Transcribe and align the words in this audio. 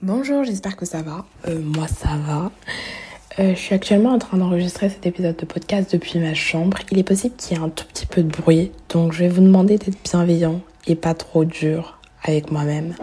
Bonjour, 0.00 0.44
j'espère 0.44 0.76
que 0.76 0.86
ça 0.86 1.02
va. 1.02 1.24
Euh, 1.48 1.60
moi, 1.60 1.88
ça 1.88 2.16
va. 2.24 2.52
Euh, 3.40 3.54
je 3.54 3.58
suis 3.58 3.74
actuellement 3.74 4.10
en 4.10 4.18
train 4.18 4.36
d'enregistrer 4.36 4.88
cet 4.90 5.04
épisode 5.04 5.36
de 5.36 5.44
podcast 5.44 5.92
depuis 5.92 6.20
ma 6.20 6.34
chambre. 6.34 6.78
Il 6.92 6.98
est 6.98 7.02
possible 7.02 7.34
qu'il 7.34 7.56
y 7.56 7.60
ait 7.60 7.64
un 7.64 7.68
tout 7.68 7.86
petit 7.86 8.06
peu 8.06 8.22
de 8.22 8.28
bruit, 8.28 8.70
donc 8.88 9.12
je 9.12 9.20
vais 9.20 9.28
vous 9.28 9.40
demander 9.40 9.78
d'être 9.78 10.00
bienveillant 10.04 10.60
et 10.86 10.94
pas 10.94 11.14
trop 11.14 11.44
dur 11.44 11.98
avec 12.22 12.52
moi-même. 12.52 12.94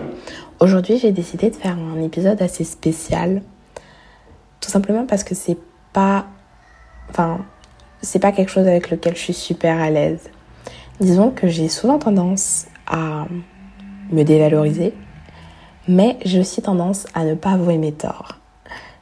Aujourd'hui, 0.61 0.97
j'ai 0.99 1.11
décidé 1.11 1.49
de 1.49 1.55
faire 1.55 1.77
un 1.77 2.01
épisode 2.01 2.41
assez 2.41 2.63
spécial, 2.63 3.41
tout 4.61 4.69
simplement 4.69 5.05
parce 5.05 5.25
que 5.25 5.35
c'est 5.35 5.57
pas, 5.91 6.27
enfin, 7.09 7.45
c'est 8.01 8.19
pas 8.19 8.31
quelque 8.31 8.49
chose 8.49 8.67
avec 8.67 8.89
lequel 8.89 9.15
je 9.15 9.21
suis 9.21 9.33
super 9.33 9.79
à 9.79 9.89
l'aise. 9.89 10.29
Disons 10.99 11.31
que 11.31 11.47
j'ai 11.47 11.69
souvent 11.69 11.99
tendance 11.99 12.65
à 12.87 13.25
me 14.11 14.23
dévaloriser, 14.23 14.93
mais 15.87 16.17
j'ai 16.25 16.39
aussi 16.39 16.61
tendance 16.61 17.07
à 17.13 17.23
ne 17.23 17.35
pas 17.35 17.51
avouer 17.51 17.77
mes 17.77 17.91
torts. 17.91 18.37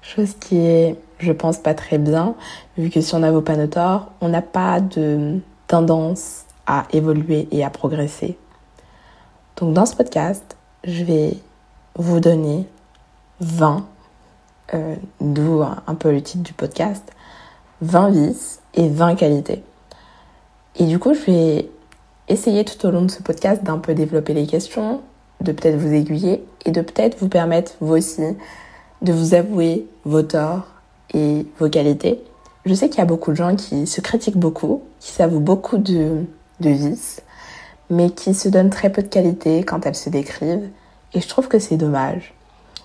Chose 0.01 0.35
qui 0.39 0.57
est, 0.57 0.95
je 1.19 1.31
pense, 1.31 1.57
pas 1.57 1.73
très 1.73 1.97
bien, 1.97 2.35
vu 2.77 2.89
que 2.89 3.01
si 3.01 3.13
on 3.15 3.19
n'avoue 3.19 3.41
pas 3.41 3.55
nos 3.55 3.67
torts, 3.67 4.11
on 4.21 4.29
n'a 4.29 4.41
pas 4.41 4.79
de 4.79 5.39
tendance 5.67 6.45
à 6.65 6.85
évoluer 6.91 7.47
et 7.51 7.63
à 7.63 7.69
progresser. 7.69 8.37
Donc 9.57 9.73
dans 9.73 9.85
ce 9.85 9.95
podcast, 9.95 10.55
je 10.83 11.03
vais 11.03 11.33
vous 11.95 12.19
donner 12.19 12.67
20, 13.39 13.85
euh, 14.73 14.95
d'où 15.19 15.63
un 15.63 15.95
peu 15.95 16.11
le 16.11 16.21
titre 16.21 16.43
du 16.43 16.53
podcast, 16.53 17.03
20 17.81 18.09
vices 18.09 18.61
et 18.77 18.87
20 18.87 19.15
qualités. 19.15 19.61
Et 20.77 20.85
du 20.85 20.99
coup, 20.99 21.13
je 21.13 21.31
vais 21.31 21.69
essayer 22.29 22.63
tout 22.63 22.85
au 22.85 22.91
long 22.91 23.01
de 23.01 23.11
ce 23.11 23.21
podcast 23.21 23.63
d'un 23.63 23.79
peu 23.79 23.93
développer 23.93 24.33
les 24.33 24.47
questions, 24.47 25.01
de 25.41 25.51
peut-être 25.51 25.77
vous 25.77 25.91
aiguiller 25.91 26.45
et 26.65 26.71
de 26.71 26.81
peut-être 26.81 27.17
vous 27.19 27.27
permettre, 27.27 27.73
vous 27.81 27.95
aussi, 27.97 28.21
de 29.01 29.11
vous 29.11 29.33
avouer 29.33 29.87
vos 30.05 30.21
torts 30.21 30.67
et 31.13 31.45
vos 31.59 31.69
qualités. 31.69 32.21
Je 32.65 32.73
sais 32.73 32.89
qu'il 32.89 32.99
y 32.99 33.01
a 33.01 33.05
beaucoup 33.05 33.31
de 33.31 33.35
gens 33.35 33.55
qui 33.55 33.87
se 33.87 34.01
critiquent 34.01 34.37
beaucoup, 34.37 34.83
qui 34.99 35.11
s'avouent 35.11 35.39
beaucoup 35.39 35.77
de, 35.77 36.25
de 36.59 36.69
vices, 36.69 37.21
mais 37.89 38.09
qui 38.09 38.33
se 38.33 38.49
donnent 38.49 38.69
très 38.69 38.91
peu 38.91 39.01
de 39.01 39.07
qualités 39.07 39.63
quand 39.63 39.85
elles 39.85 39.95
se 39.95 40.09
décrivent. 40.09 40.69
Et 41.13 41.21
je 41.21 41.27
trouve 41.27 41.47
que 41.47 41.59
c'est 41.59 41.77
dommage. 41.77 42.33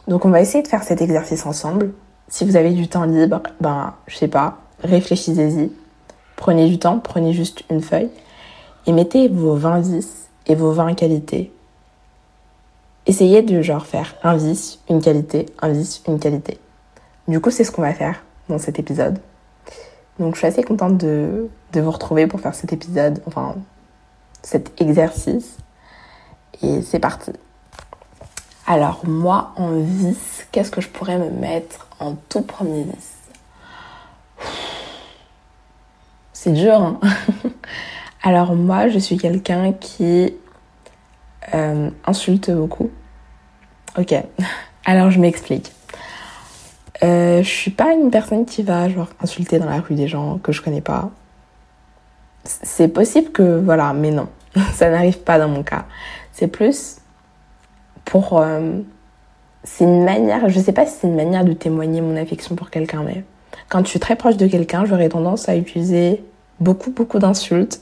Donc 0.09 0.25
on 0.25 0.31
va 0.31 0.41
essayer 0.41 0.63
de 0.63 0.69
faire 0.69 0.85
cet 0.85 1.03
exercice 1.03 1.45
ensemble. 1.47 1.93
Si 2.29 2.45
vous 2.45 2.57
avez 2.57 2.71
du 2.71 2.89
temps 2.89 3.05
libre, 3.05 3.43
ben, 3.61 3.95
je 4.07 4.17
sais 4.17 4.29
pas, 4.29 4.59
réfléchissez-y. 4.83 5.71
Prenez 6.43 6.69
du 6.69 6.77
temps, 6.77 6.99
prenez 6.99 7.33
juste 7.33 7.63
une 7.71 7.81
feuille 7.81 8.11
et 8.87 8.91
mettez 8.91 9.29
vos 9.29 9.55
20 9.55 9.79
vices 9.79 10.29
et 10.47 10.57
vos 10.57 10.73
20 10.73 10.95
qualités. 10.95 11.53
Essayez 13.07 13.43
de 13.43 13.63
genre 13.63 13.87
faire 13.87 14.17
un 14.25 14.35
vice, 14.35 14.81
une 14.91 15.01
qualité, 15.01 15.47
un 15.61 15.69
vice, 15.69 16.03
une 16.09 16.19
qualité. 16.19 16.59
Du 17.29 17.41
coup, 17.41 17.53
c'est 17.53 17.63
ce 17.63 17.71
qu'on 17.71 17.83
va 17.83 17.95
faire 17.95 18.25
dans 18.49 18.59
cet 18.59 18.81
épisode. 18.81 19.21
Donc 20.19 20.35
je 20.35 20.39
suis 20.39 20.49
assez 20.49 20.65
contente 20.65 20.99
de, 20.99 21.49
vous 21.75 21.91
retrouver 21.93 22.27
pour 22.27 22.41
faire 22.41 22.57
cet 22.57 22.73
épisode, 22.73 23.23
enfin 23.27 23.55
cet 24.43 24.81
exercice. 24.83 25.59
Et 26.61 26.83
c'est 26.83 26.99
parti. 26.99 27.31
Alors 28.67 29.03
moi, 29.07 29.53
en 29.55 29.77
vice, 29.79 30.49
qu'est-ce 30.51 30.73
que 30.73 30.81
je 30.81 30.89
pourrais 30.89 31.19
me 31.19 31.31
mettre 31.31 31.87
en 32.01 32.17
tout 32.29 32.43
premier 32.43 32.83
vice? 32.83 33.22
C'est 36.45 36.55
dur, 36.55 36.75
hein 36.75 36.99
Alors 38.25 38.57
moi, 38.57 38.89
je 38.89 38.99
suis 38.99 39.17
quelqu'un 39.17 39.73
qui 39.73 40.35
euh, 41.55 41.89
insulte 42.05 42.51
beaucoup. 42.51 42.91
Ok, 43.97 44.13
alors 44.85 45.13
je 45.13 45.21
m'explique. 45.21 45.71
Euh, 47.05 47.45
je 47.45 47.49
suis 47.49 47.71
pas 47.71 47.93
une 47.93 48.11
personne 48.11 48.45
qui 48.45 48.65
va 48.65 48.89
genre 48.89 49.07
insulter 49.23 49.61
dans 49.61 49.71
la 49.71 49.81
rue 49.81 49.95
des 49.95 50.09
gens 50.09 50.39
que 50.39 50.51
je 50.51 50.63
connais 50.63 50.81
pas. 50.81 51.13
C'est 52.43 52.89
possible 52.89 53.31
que 53.31 53.61
voilà, 53.61 53.93
mais 53.93 54.11
non, 54.11 54.27
ça 54.75 54.91
n'arrive 54.91 55.21
pas 55.21 55.39
dans 55.39 55.49
mon 55.49 55.63
cas. 55.63 55.85
C'est 56.33 56.49
plus 56.49 56.97
pour 58.05 58.41
euh, 58.41 58.81
c'est 59.63 59.85
une 59.85 60.05
manière, 60.05 60.49
je 60.49 60.59
sais 60.59 60.73
pas 60.73 60.87
si 60.87 60.95
c'est 61.03 61.07
une 61.07 61.15
manière 61.15 61.45
de 61.45 61.53
témoigner 61.53 62.01
mon 62.01 62.17
affection 62.17 62.57
pour 62.57 62.71
quelqu'un, 62.71 63.05
mais 63.05 63.23
quand 63.69 63.85
je 63.85 63.91
suis 63.91 64.01
très 64.01 64.17
proche 64.17 64.37
de 64.37 64.49
quelqu'un, 64.49 64.85
j'aurais 64.87 65.09
tendance 65.09 65.49
à 65.49 65.55
utiliser 65.55 66.25
beaucoup 66.63 66.91
beaucoup 66.91 67.19
d'insultes, 67.19 67.81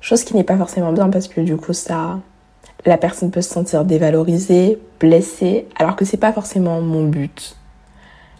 chose 0.00 0.24
qui 0.24 0.34
n'est 0.36 0.44
pas 0.44 0.56
forcément 0.56 0.92
bien 0.92 1.08
parce 1.08 1.28
que 1.28 1.40
du 1.40 1.56
coup 1.56 1.72
ça 1.72 2.18
la 2.86 2.96
personne 2.96 3.30
peut 3.30 3.42
se 3.42 3.50
sentir 3.50 3.84
dévalorisée, 3.84 4.78
blessée, 4.98 5.66
alors 5.76 5.96
que 5.96 6.04
c'est 6.04 6.16
pas 6.16 6.32
forcément 6.32 6.80
mon 6.80 7.04
but. 7.04 7.56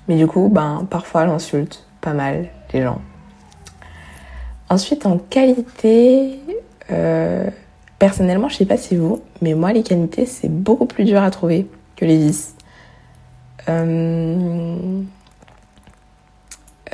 Mais 0.08 0.16
du 0.16 0.26
coup, 0.26 0.48
ben 0.48 0.86
parfois 0.88 1.26
j'insulte 1.26 1.84
pas 2.00 2.14
mal 2.14 2.48
les 2.72 2.82
gens. 2.82 3.00
Ensuite, 4.68 5.04
en 5.04 5.18
qualité, 5.18 6.38
euh, 6.90 7.48
personnellement, 7.98 8.48
je 8.48 8.56
sais 8.56 8.66
pas 8.66 8.76
si 8.76 8.96
vous, 8.96 9.20
mais 9.42 9.54
moi 9.54 9.72
les 9.72 9.82
qualités 9.82 10.26
c'est 10.26 10.48
beaucoup 10.48 10.86
plus 10.86 11.04
dur 11.04 11.22
à 11.22 11.30
trouver 11.30 11.68
que 11.96 12.04
les 12.04 12.16
vices. 12.16 12.54
Euh, 13.68 15.02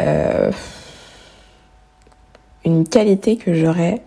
euh, 0.01 0.51
une 2.67 2.87
qualité 2.87 3.37
que 3.37 3.55
j'aurais, 3.55 4.03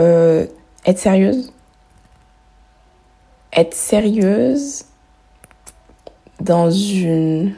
euh, 0.00 0.46
être 0.86 0.98
sérieuse. 0.98 1.52
Être 3.52 3.74
sérieuse 3.74 4.86
dans 6.40 6.70
une... 6.70 7.54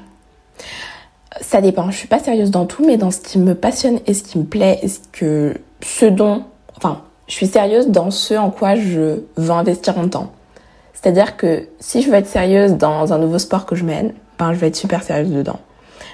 Ça 1.41 1.61
dépend, 1.61 1.91
je 1.91 1.97
suis 1.97 2.09
pas 2.09 2.19
sérieuse 2.19 2.50
dans 2.50 2.66
tout, 2.66 2.84
mais 2.84 2.97
dans 2.97 3.11
ce 3.11 3.21
qui 3.21 3.39
me 3.39 3.55
passionne 3.55 4.00
et 4.06 4.12
ce 4.12 4.22
qui 4.22 4.39
me 4.39 4.45
plaît, 4.45 4.81
et 4.83 4.89
ce 4.89 4.99
que... 5.12 5.55
Ce 5.83 6.06
dont... 6.06 6.45
Enfin, 6.77 7.03
je 7.28 7.34
suis 7.34 7.47
sérieuse 7.47 7.89
dans 7.89 8.11
ce 8.11 8.34
en 8.34 8.50
quoi 8.50 8.75
je 8.75 9.21
veux 9.37 9.50
investir 9.50 9.97
mon 9.97 10.09
temps. 10.09 10.33
C'est-à-dire 10.95 11.37
que 11.37 11.69
si 11.78 12.03
je 12.03 12.11
veux 12.11 12.16
être 12.16 12.27
sérieuse 12.27 12.75
dans 12.75 13.12
un 13.12 13.19
nouveau 13.19 13.39
sport 13.39 13.66
que 13.66 13.77
je 13.77 13.84
mène, 13.84 14.12
ben 14.39 14.53
je 14.53 14.59
vais 14.59 14.69
être 14.69 14.77
super 14.77 15.03
sérieuse 15.03 15.31
dedans. 15.31 15.61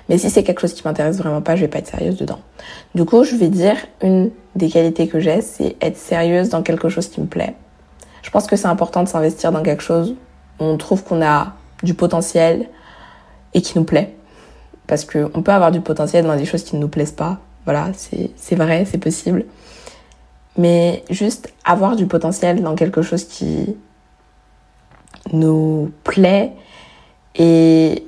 Mais 0.08 0.18
si 0.18 0.30
c'est 0.30 0.42
quelque 0.42 0.60
chose 0.60 0.74
qui 0.74 0.82
m'intéresse 0.84 1.18
vraiment 1.18 1.40
pas, 1.40 1.56
je 1.56 1.62
vais 1.62 1.68
pas 1.68 1.78
être 1.78 1.88
sérieuse 1.88 2.16
dedans. 2.16 2.40
Du 2.94 3.04
coup, 3.04 3.24
je 3.24 3.36
vais 3.36 3.48
dire 3.48 3.76
une 4.02 4.30
des 4.56 4.68
qualités 4.68 5.08
que 5.08 5.20
j'ai, 5.20 5.40
c'est 5.40 5.76
être 5.80 5.96
sérieuse 5.96 6.48
dans 6.48 6.62
quelque 6.62 6.88
chose 6.88 7.08
qui 7.08 7.20
me 7.20 7.26
plaît. 7.26 7.54
Je 8.22 8.30
pense 8.30 8.46
que 8.46 8.56
c'est 8.56 8.68
important 8.68 9.02
de 9.02 9.08
s'investir 9.08 9.52
dans 9.52 9.62
quelque 9.62 9.82
chose 9.82 10.14
où 10.60 10.64
on 10.64 10.76
trouve 10.76 11.02
qu'on 11.04 11.22
a 11.22 11.54
du 11.82 11.94
potentiel 11.94 12.68
et 13.54 13.62
qui 13.62 13.78
nous 13.78 13.84
plaît. 13.84 14.14
Parce 14.86 15.04
que 15.04 15.30
on 15.34 15.42
peut 15.42 15.52
avoir 15.52 15.70
du 15.70 15.80
potentiel 15.80 16.24
dans 16.24 16.36
des 16.36 16.44
choses 16.44 16.64
qui 16.64 16.76
ne 16.76 16.80
nous 16.80 16.88
plaisent 16.88 17.12
pas. 17.12 17.38
Voilà, 17.64 17.90
c'est 17.94 18.56
vrai, 18.56 18.84
c'est 18.84 18.98
possible. 18.98 19.44
Mais 20.58 21.04
juste 21.08 21.52
avoir 21.64 21.96
du 21.96 22.06
potentiel 22.06 22.62
dans 22.62 22.74
quelque 22.74 23.02
chose 23.02 23.24
qui 23.24 23.76
nous 25.32 25.92
plaît 26.04 26.52
et 27.36 28.04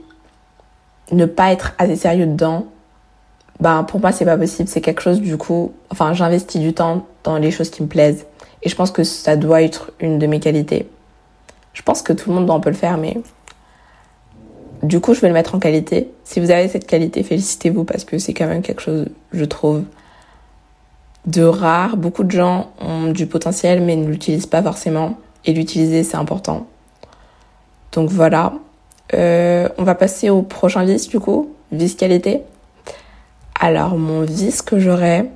ne 1.13 1.27
pas 1.27 1.53
être 1.53 1.75
assez 1.79 1.97
sérieux 1.97 2.27
dedans, 2.27 2.67
ben 3.61 3.85
pour 3.85 4.01
moi 4.01 4.13
c'est 4.13 4.25
pas 4.25 4.37
possible. 4.37 4.69
C'est 4.69 4.81
quelque 4.81 5.03
chose 5.03 5.21
du 5.21 5.37
coup, 5.37 5.73
enfin 5.91 6.13
j'investis 6.13 6.61
du 6.61 6.73
temps 6.73 7.07
dans 7.23 7.39
les 7.39 7.51
choses 7.51 7.71
qui 7.71 7.83
me 7.83 7.89
plaisent 7.89 8.27
et 8.63 8.69
je 8.69 8.77
pense 8.77 8.91
que 8.91 9.05
ça 9.05 9.37
doit 9.37 9.63
être 9.63 9.93
une 10.01 10.19
de 10.19 10.27
mes 10.27 10.41
qualités. 10.41 10.89
Je 11.73 11.83
pense 11.83 12.03
que 12.03 12.13
tout 12.13 12.31
le 12.31 12.37
monde 12.37 12.47
doit 12.47 12.55
un 12.55 12.61
peu 12.61 12.71
le 12.71 12.77
faire, 12.77 12.99
mais 12.99 13.19
du 14.83 15.01
coup 15.01 15.15
je 15.15 15.21
vais 15.21 15.29
le 15.29 15.35
mettre 15.35 15.55
en 15.55 15.59
qualité. 15.59 16.11
Si 16.25 16.41
vous 16.41 16.51
avez 16.51 16.69
cette 16.69 16.87
qualité, 16.87 17.23
félicitez-vous 17.23 17.85
parce 17.85 18.05
que 18.05 18.19
c'est 18.19 18.35
quand 18.35 18.47
même 18.47 18.63
quelque 18.63 18.83
chose, 18.83 19.07
je 19.33 19.45
trouve, 19.45 19.85
de 21.27 21.43
rare. 21.43 21.97
Beaucoup 21.97 22.25
de 22.25 22.31
gens 22.31 22.71
ont 22.81 23.11
du 23.11 23.27
potentiel 23.27 23.83
mais 23.83 23.97
ne 23.97 24.09
l'utilisent 24.09 24.47
pas 24.47 24.63
forcément 24.63 25.19
et 25.45 25.53
l'utiliser 25.53 26.03
c'est 26.03 26.17
important. 26.17 26.67
Donc 27.93 28.11
voilà, 28.11 28.55
euh, 29.13 29.69
on 29.77 29.83
va 29.83 29.95
passer 29.95 30.31
au 30.31 30.43
prochain 30.43 30.85
vice 30.85 31.09
du 31.09 31.21
coup, 31.21 31.55
vice 31.73 31.95
qualité. 31.95 32.43
Alors 33.59 33.97
mon 33.97 34.23
vice 34.23 34.63
que 34.63 34.79
j'aurais, 34.79 35.27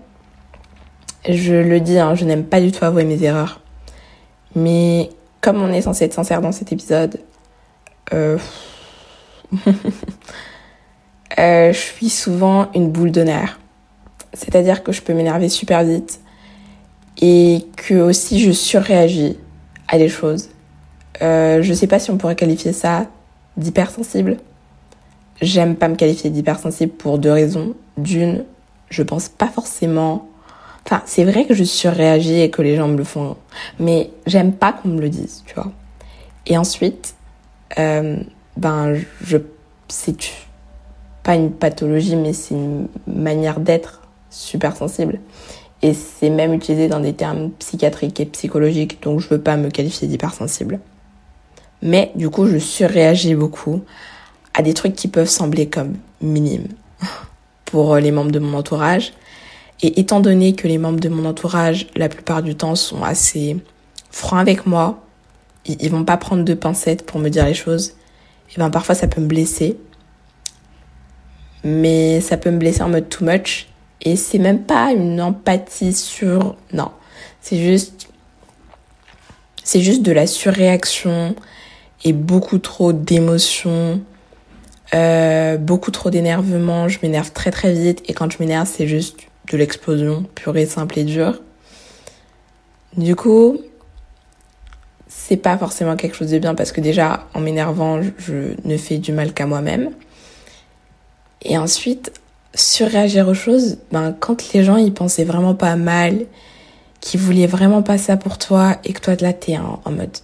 je 1.29 1.55
le 1.55 1.81
dis, 1.81 1.99
hein, 1.99 2.15
je 2.15 2.25
n'aime 2.25 2.45
pas 2.45 2.61
du 2.61 2.73
tout 2.73 2.85
avouer 2.85 3.05
mes 3.05 3.23
erreurs. 3.23 3.61
Mais 4.55 5.11
comme 5.41 5.63
on 5.63 5.73
est 5.73 5.83
censé 5.83 6.05
être 6.05 6.15
sincère 6.15 6.41
dans 6.41 6.53
cet 6.53 6.73
épisode, 6.73 7.21
euh... 8.13 8.39
euh, 11.39 11.73
je 11.73 11.79
suis 11.79 12.09
souvent 12.09 12.71
une 12.75 12.91
boule 12.91 13.13
de 13.13 13.23
nerfs. 13.23 13.59
C'est-à-dire 14.33 14.83
que 14.83 14.93
je 14.93 15.03
peux 15.03 15.15
m'énerver 15.15 15.49
super 15.49 15.85
vite 15.85 16.21
et 17.21 17.67
que 17.77 17.95
aussi 17.95 18.41
je 18.41 18.53
surréagis 18.53 19.39
à 19.89 19.99
des 19.99 20.09
choses. 20.09 20.51
Euh, 21.23 21.63
je 21.63 21.73
sais 21.73 21.87
pas 21.87 21.99
si 21.99 22.11
on 22.11 22.17
pourrait 22.17 22.37
qualifier 22.37 22.73
ça 22.73 23.07
d'hypersensible. 23.59 24.39
J'aime 25.43 25.77
pas 25.77 25.89
me 25.89 25.97
qualifier 25.97 26.31
d'hypersensible 26.31 26.93
pour 26.93 27.19
deux 27.19 27.33
raisons. 27.33 27.75
D'une, 27.99 28.45
je 28.89 29.03
pense 29.03 29.29
pas 29.29 29.49
forcément. 29.49 30.29
Enfin, 30.87 31.03
c'est 31.05 31.25
vrai 31.25 31.45
que 31.45 31.53
je 31.53 31.65
surréagis 31.65 32.41
et 32.41 32.51
que 32.51 32.63
les 32.63 32.77
gens 32.77 32.89
me 32.89 32.97
le 32.97 33.05
font, 33.05 33.37
mais 33.79 34.11
j'aime 34.27 34.53
pas 34.53 34.73
qu'on 34.73 34.89
me 34.89 35.01
le 35.01 35.11
dise, 35.11 35.43
tu 35.47 35.55
vois. 35.55 35.71
Et 36.47 36.57
ensuite, 36.57 37.15
euh, 37.79 38.17
ben, 38.57 38.95
je, 39.23 39.37
c'est 39.89 40.17
pas 41.23 41.35
une 41.35 41.53
pathologie, 41.53 42.17
mais 42.17 42.33
c'est 42.33 42.55
une 42.55 42.89
manière 43.07 43.61
d'être 43.61 44.01
super 44.31 44.75
sensible. 44.75 45.21
Et 45.83 45.93
c'est 45.93 46.31
même 46.31 46.55
utilisé 46.55 46.89
dans 46.89 47.01
des 47.01 47.13
termes 47.13 47.51
psychiatriques 47.59 48.19
et 48.21 48.25
psychologiques, 48.25 49.03
donc 49.03 49.21
je 49.21 49.29
veux 49.29 49.41
pas 49.41 49.57
me 49.59 49.69
qualifier 49.69 50.09
d'hypersensible. 50.09 50.81
Mais 51.83 52.13
du 52.15 52.29
coup, 52.31 52.47
je 52.47 52.59
surréagis 52.59 53.35
beaucoup 53.35 53.83
à 54.55 54.63
des 54.63 54.75
trucs 54.75 54.95
qui 54.95 55.09
peuvent 55.09 55.29
sembler 55.29 55.69
comme 55.69 55.95
minimes 56.21 56.69
pour 57.65 57.97
les 57.97 58.11
membres 58.11 58.33
de 58.33 58.39
mon 58.39 58.59
entourage. 58.59 59.13
Et 59.83 60.01
étant 60.01 60.21
donné 60.21 60.55
que 60.55 60.67
les 60.67 60.79
membres 60.79 61.01
de 61.01 61.09
mon 61.09 61.25
entourage, 61.25 61.87
la 61.95 62.09
plupart 62.09 62.43
du 62.43 62.57
temps, 62.57 62.75
sont 62.75 63.05
assez 63.05 63.57
francs 64.11 64.41
avec 64.41 64.67
moi, 64.67 65.05
ils, 65.67 65.91
vont 65.91 66.05
pas 66.05 66.17
prendre 66.17 66.45
de 66.45 66.55
pincettes 66.55 67.05
pour 67.05 67.21
me 67.21 67.29
dire 67.29 67.45
les 67.45 67.55
choses, 67.55 67.93
et 68.51 68.59
ben 68.59 68.71
parfois 68.71 68.95
ça 68.95 69.07
peut 69.07 69.21
me 69.21 69.27
blesser. 69.27 69.77
Mais 71.63 72.21
ça 72.21 72.37
peut 72.37 72.51
me 72.51 72.59
blesser 72.59 72.83
en 72.83 72.89
mode 72.89 73.09
too 73.09 73.25
much. 73.25 73.69
Et 74.01 74.17
c'est 74.17 74.39
même 74.39 74.63
pas 74.63 74.93
une 74.93 75.21
empathie 75.21 75.93
sur. 75.93 76.57
Non. 76.73 76.91
C'est 77.41 77.59
juste. 77.59 78.09
C'est 79.65 79.81
juste 79.81 80.03
de 80.03 80.13
la 80.13 80.27
surréaction 80.27 81.35
et 82.05 82.13
beaucoup 82.13 82.59
trop 82.59 82.93
d'émotions, 82.93 84.01
euh, 84.95 85.57
beaucoup 85.57 85.91
trop 85.91 86.11
d'énervement. 86.11 86.89
Je 86.89 86.99
m'énerve 87.03 87.33
très 87.33 87.51
très 87.51 87.73
vite 87.73 88.03
et 88.07 88.15
quand 88.15 88.31
je 88.31 88.39
m'énerve, 88.41 88.69
c'est 88.73 88.87
juste 88.87 89.19
de 89.51 89.57
l'explosion 89.57 90.25
pure 90.35 90.57
et 90.57 90.67
simple 90.67 90.99
et 90.99 91.05
dure. 91.05 91.41
Du 92.97 93.17
coup, 93.17 93.59
c'est 95.09 95.37
pas 95.37 95.59
forcément 95.59 95.97
quelque 95.97 96.17
chose 96.17 96.31
de 96.31 96.39
bien 96.39 96.55
parce 96.55 96.73
que 96.73 96.81
déjà, 96.81 97.27
en 97.35 97.41
m'énervant, 97.41 98.01
je 98.19 98.55
ne 98.65 98.77
fais 98.77 98.99
du 98.99 99.13
mal 99.13 99.33
qu'à 99.33 99.47
moi-même. 99.47 99.91
Et 101.43 101.57
ensuite, 101.57 102.13
surréagir 102.55 103.29
aux 103.29 103.35
choses, 103.35 103.79
ben, 103.93 104.15
quand 104.19 104.53
les 104.53 104.65
gens 104.65 104.77
ils 104.77 104.93
pensaient 104.93 105.25
vraiment 105.25 105.55
pas 105.55 105.77
mal, 105.77 106.27
qui 107.01 107.17
voulaient 107.17 107.47
vraiment 107.47 107.83
pas 107.83 107.97
ça 107.97 108.17
pour 108.17 108.39
toi 108.39 108.77
et 108.85 108.93
que 108.93 109.01
toi 109.01 109.15
de 109.15 109.23
là 109.23 109.33
t'es 109.33 109.57
en 109.57 109.91
mode 109.91 110.19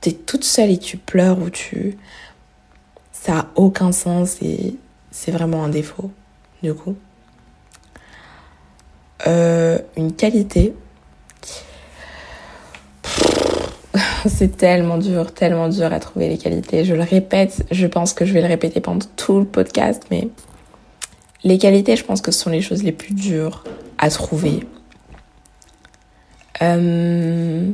t'es 0.00 0.12
toute 0.12 0.44
seule 0.44 0.70
et 0.70 0.78
tu 0.78 0.96
pleures 0.96 1.38
ou 1.38 1.50
tu 1.50 1.98
ça 3.12 3.38
a 3.38 3.46
aucun 3.56 3.92
sens 3.92 4.40
et 4.42 4.76
c'est 5.10 5.32
vraiment 5.32 5.64
un 5.64 5.68
défaut 5.68 6.10
du 6.62 6.74
coup. 6.74 6.96
Euh, 9.26 9.78
une 9.96 10.14
qualité. 10.14 10.74
C'est 14.26 14.56
tellement 14.56 14.98
dur 14.98 15.32
tellement 15.32 15.68
dur 15.68 15.92
à 15.92 16.00
trouver 16.00 16.28
les 16.28 16.38
qualités. 16.38 16.84
Je 16.84 16.94
le 16.94 17.02
répète 17.02 17.66
je 17.70 17.86
pense 17.86 18.12
que 18.12 18.24
je 18.24 18.32
vais 18.32 18.40
le 18.40 18.48
répéter 18.48 18.80
pendant 18.80 19.06
tout 19.16 19.38
le 19.38 19.44
podcast 19.44 20.04
mais 20.10 20.28
les 21.44 21.58
qualités, 21.58 21.96
je 21.96 22.04
pense 22.04 22.20
que 22.20 22.32
ce 22.32 22.40
sont 22.40 22.50
les 22.50 22.60
choses 22.60 22.82
les 22.82 22.92
plus 22.92 23.14
dures 23.14 23.64
à 23.96 24.10
trouver. 24.10 24.64
Euh, 26.62 27.70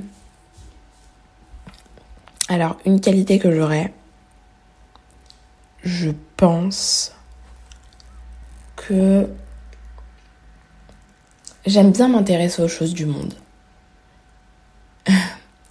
alors, 2.54 2.76
une 2.86 3.00
qualité 3.00 3.40
que 3.40 3.50
j'aurais, 3.50 3.92
je 5.82 6.10
pense 6.36 7.12
que 8.76 9.28
j'aime 11.66 11.90
bien 11.90 12.06
m'intéresser 12.06 12.62
aux 12.62 12.68
choses 12.68 12.94
du 12.94 13.06
monde. 13.06 13.34
je 15.08 15.10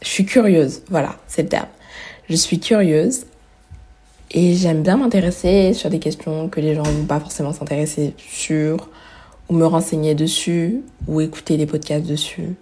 suis 0.01 0.25
curieuse, 0.25 0.81
voilà, 0.89 1.15
c'est 1.25 1.44
le 1.44 1.47
terme. 1.47 1.69
Je 2.30 2.35
suis 2.35 2.59
curieuse 2.59 3.27
et 4.31 4.53
j'aime 4.53 4.83
bien 4.83 4.97
m'intéresser 4.97 5.74
sur 5.74 5.89
des 5.89 6.00
questions 6.00 6.50
que 6.50 6.59
les 6.59 6.75
gens 6.75 6.83
ne 6.83 6.91
vont 6.91 7.06
pas 7.06 7.21
forcément 7.21 7.53
s'intéresser 7.53 8.13
sur, 8.18 8.89
ou 9.47 9.53
me 9.53 9.65
renseigner 9.65 10.15
dessus, 10.15 10.81
ou 11.07 11.21
écouter 11.21 11.56
des 11.56 11.65
podcasts 11.65 12.06
dessus. 12.06 12.56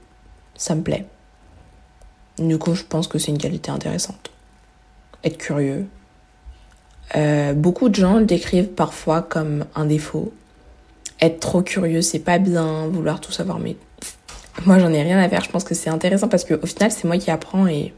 Ça 0.54 0.76
me 0.76 0.84
plaît. 0.84 1.08
Du 2.38 2.58
coup, 2.58 2.76
je 2.76 2.84
pense 2.84 3.08
que 3.08 3.18
c'est 3.18 3.32
une 3.32 3.38
qualité 3.38 3.72
intéressante. 3.72 4.32
Être 5.24 5.38
curieux. 5.38 5.86
Euh, 7.16 7.54
beaucoup 7.54 7.90
de 7.90 7.96
gens 7.96 8.20
le 8.20 8.26
décrivent 8.26 8.70
parfois 8.70 9.22
comme 9.22 9.66
un 9.76 9.86
défaut. 9.86 10.32
Être 11.20 11.40
trop 11.40 11.62
curieux, 11.62 12.02
c'est 12.02 12.20
pas 12.20 12.40
bien, 12.40 12.88
vouloir 12.88 13.20
tout 13.22 13.32
savoir, 13.32 13.60
mais 13.60 13.76
moi 14.66 14.80
j'en 14.80 14.92
ai 14.92 15.04
rien 15.04 15.20
à 15.20 15.30
faire. 15.30 15.44
Je 15.44 15.50
pense 15.50 15.64
que 15.64 15.76
c'est 15.76 15.90
intéressant 15.90 16.28
parce 16.28 16.46
qu'au 16.46 16.66
final, 16.66 16.92
c'est 16.92 17.06
moi 17.06 17.18
qui 17.18 17.30
apprends 17.30 17.68
et 17.68 17.94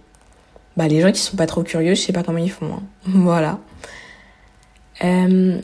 bah, 0.75 0.87
les 0.87 1.01
gens 1.01 1.11
qui 1.11 1.21
sont 1.21 1.37
pas 1.37 1.45
trop 1.45 1.63
curieux, 1.63 1.95
je 1.95 2.01
sais 2.01 2.13
pas 2.13 2.23
comment 2.23 2.39
ils 2.39 2.51
font. 2.51 2.73
Hein. 2.73 2.83
voilà. 3.05 3.59
Euh, 5.03 5.61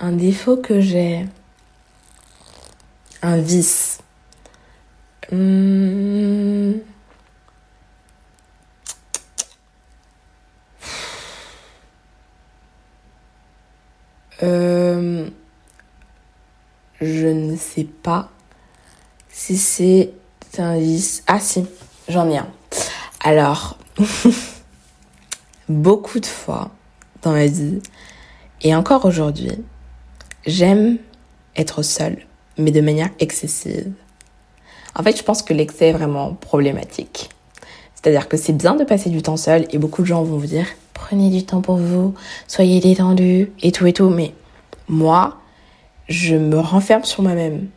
un 0.00 0.12
défaut 0.12 0.56
que 0.56 0.80
j'ai. 0.80 1.26
Un 3.22 3.36
vice. 3.36 3.98
Hum... 5.30 6.80
Euh, 14.42 15.28
je 17.00 17.26
ne 17.26 17.56
sais 17.56 17.84
pas 17.84 18.30
si 19.28 19.56
c'est 19.56 20.12
un 20.58 20.78
vice. 20.78 21.22
Ah 21.26 21.40
si, 21.40 21.66
j'en 22.08 22.28
ai 22.30 22.38
un. 22.38 22.48
Alors, 23.22 23.78
beaucoup 25.68 26.20
de 26.20 26.26
fois 26.26 26.70
dans 27.22 27.32
ma 27.32 27.46
vie, 27.46 27.80
et 28.62 28.74
encore 28.74 29.04
aujourd'hui, 29.04 29.62
j'aime 30.46 30.98
être 31.56 31.82
seule, 31.82 32.26
mais 32.58 32.70
de 32.70 32.80
manière 32.80 33.10
excessive. 33.18 33.92
En 34.94 35.02
fait, 35.02 35.16
je 35.16 35.22
pense 35.22 35.42
que 35.42 35.54
l'excès 35.54 35.88
est 35.88 35.92
vraiment 35.92 36.34
problématique. 36.34 37.30
C'est-à-dire 37.94 38.28
que 38.28 38.36
c'est 38.36 38.54
bien 38.54 38.74
de 38.74 38.84
passer 38.84 39.10
du 39.10 39.22
temps 39.22 39.36
seul 39.36 39.66
et 39.70 39.78
beaucoup 39.78 40.02
de 40.02 40.06
gens 40.06 40.22
vont 40.22 40.38
vous 40.38 40.46
dire 40.46 40.66
prenez 41.00 41.30
du 41.30 41.44
temps 41.44 41.62
pour 41.62 41.76
vous, 41.76 42.14
soyez 42.46 42.80
détendu 42.80 43.52
et 43.62 43.72
tout 43.72 43.86
et 43.86 43.92
tout. 43.92 44.10
Mais 44.10 44.34
moi, 44.88 45.38
je 46.08 46.36
me 46.36 46.58
renferme 46.58 47.04
sur 47.04 47.22
moi-même 47.22 47.68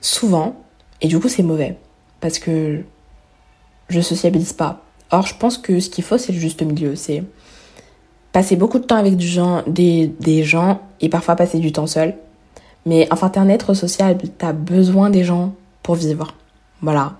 souvent 0.00 0.54
et 1.00 1.08
du 1.08 1.18
coup 1.18 1.28
c'est 1.28 1.42
mauvais 1.42 1.76
parce 2.20 2.38
que 2.38 2.82
je 3.88 4.00
sociabilise 4.00 4.52
pas. 4.52 4.82
Or, 5.10 5.26
je 5.26 5.34
pense 5.34 5.58
que 5.58 5.80
ce 5.80 5.88
qu'il 5.88 6.04
faut, 6.04 6.18
c'est 6.18 6.32
le 6.32 6.38
juste 6.38 6.62
milieu. 6.62 6.94
C'est 6.94 7.24
passer 8.32 8.56
beaucoup 8.56 8.78
de 8.78 8.84
temps 8.84 8.96
avec 8.96 9.16
des, 9.16 10.06
des 10.06 10.44
gens 10.44 10.82
et 11.00 11.08
parfois 11.08 11.36
passer 11.36 11.58
du 11.58 11.72
temps 11.72 11.86
seul. 11.86 12.14
Mais 12.84 13.08
enfin, 13.10 13.30
t'es 13.30 13.40
un 13.40 13.48
être 13.48 13.74
sociable, 13.74 14.28
t'as 14.36 14.52
besoin 14.52 15.10
des 15.10 15.24
gens 15.24 15.54
pour 15.82 15.94
vivre. 15.94 16.34
Voilà. 16.82 17.14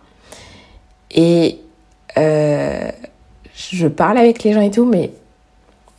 Et 1.10 1.60
je 3.72 3.88
parle 3.88 4.18
avec 4.18 4.42
les 4.44 4.52
gens 4.52 4.60
et 4.60 4.70
tout, 4.70 4.84
mais 4.84 5.12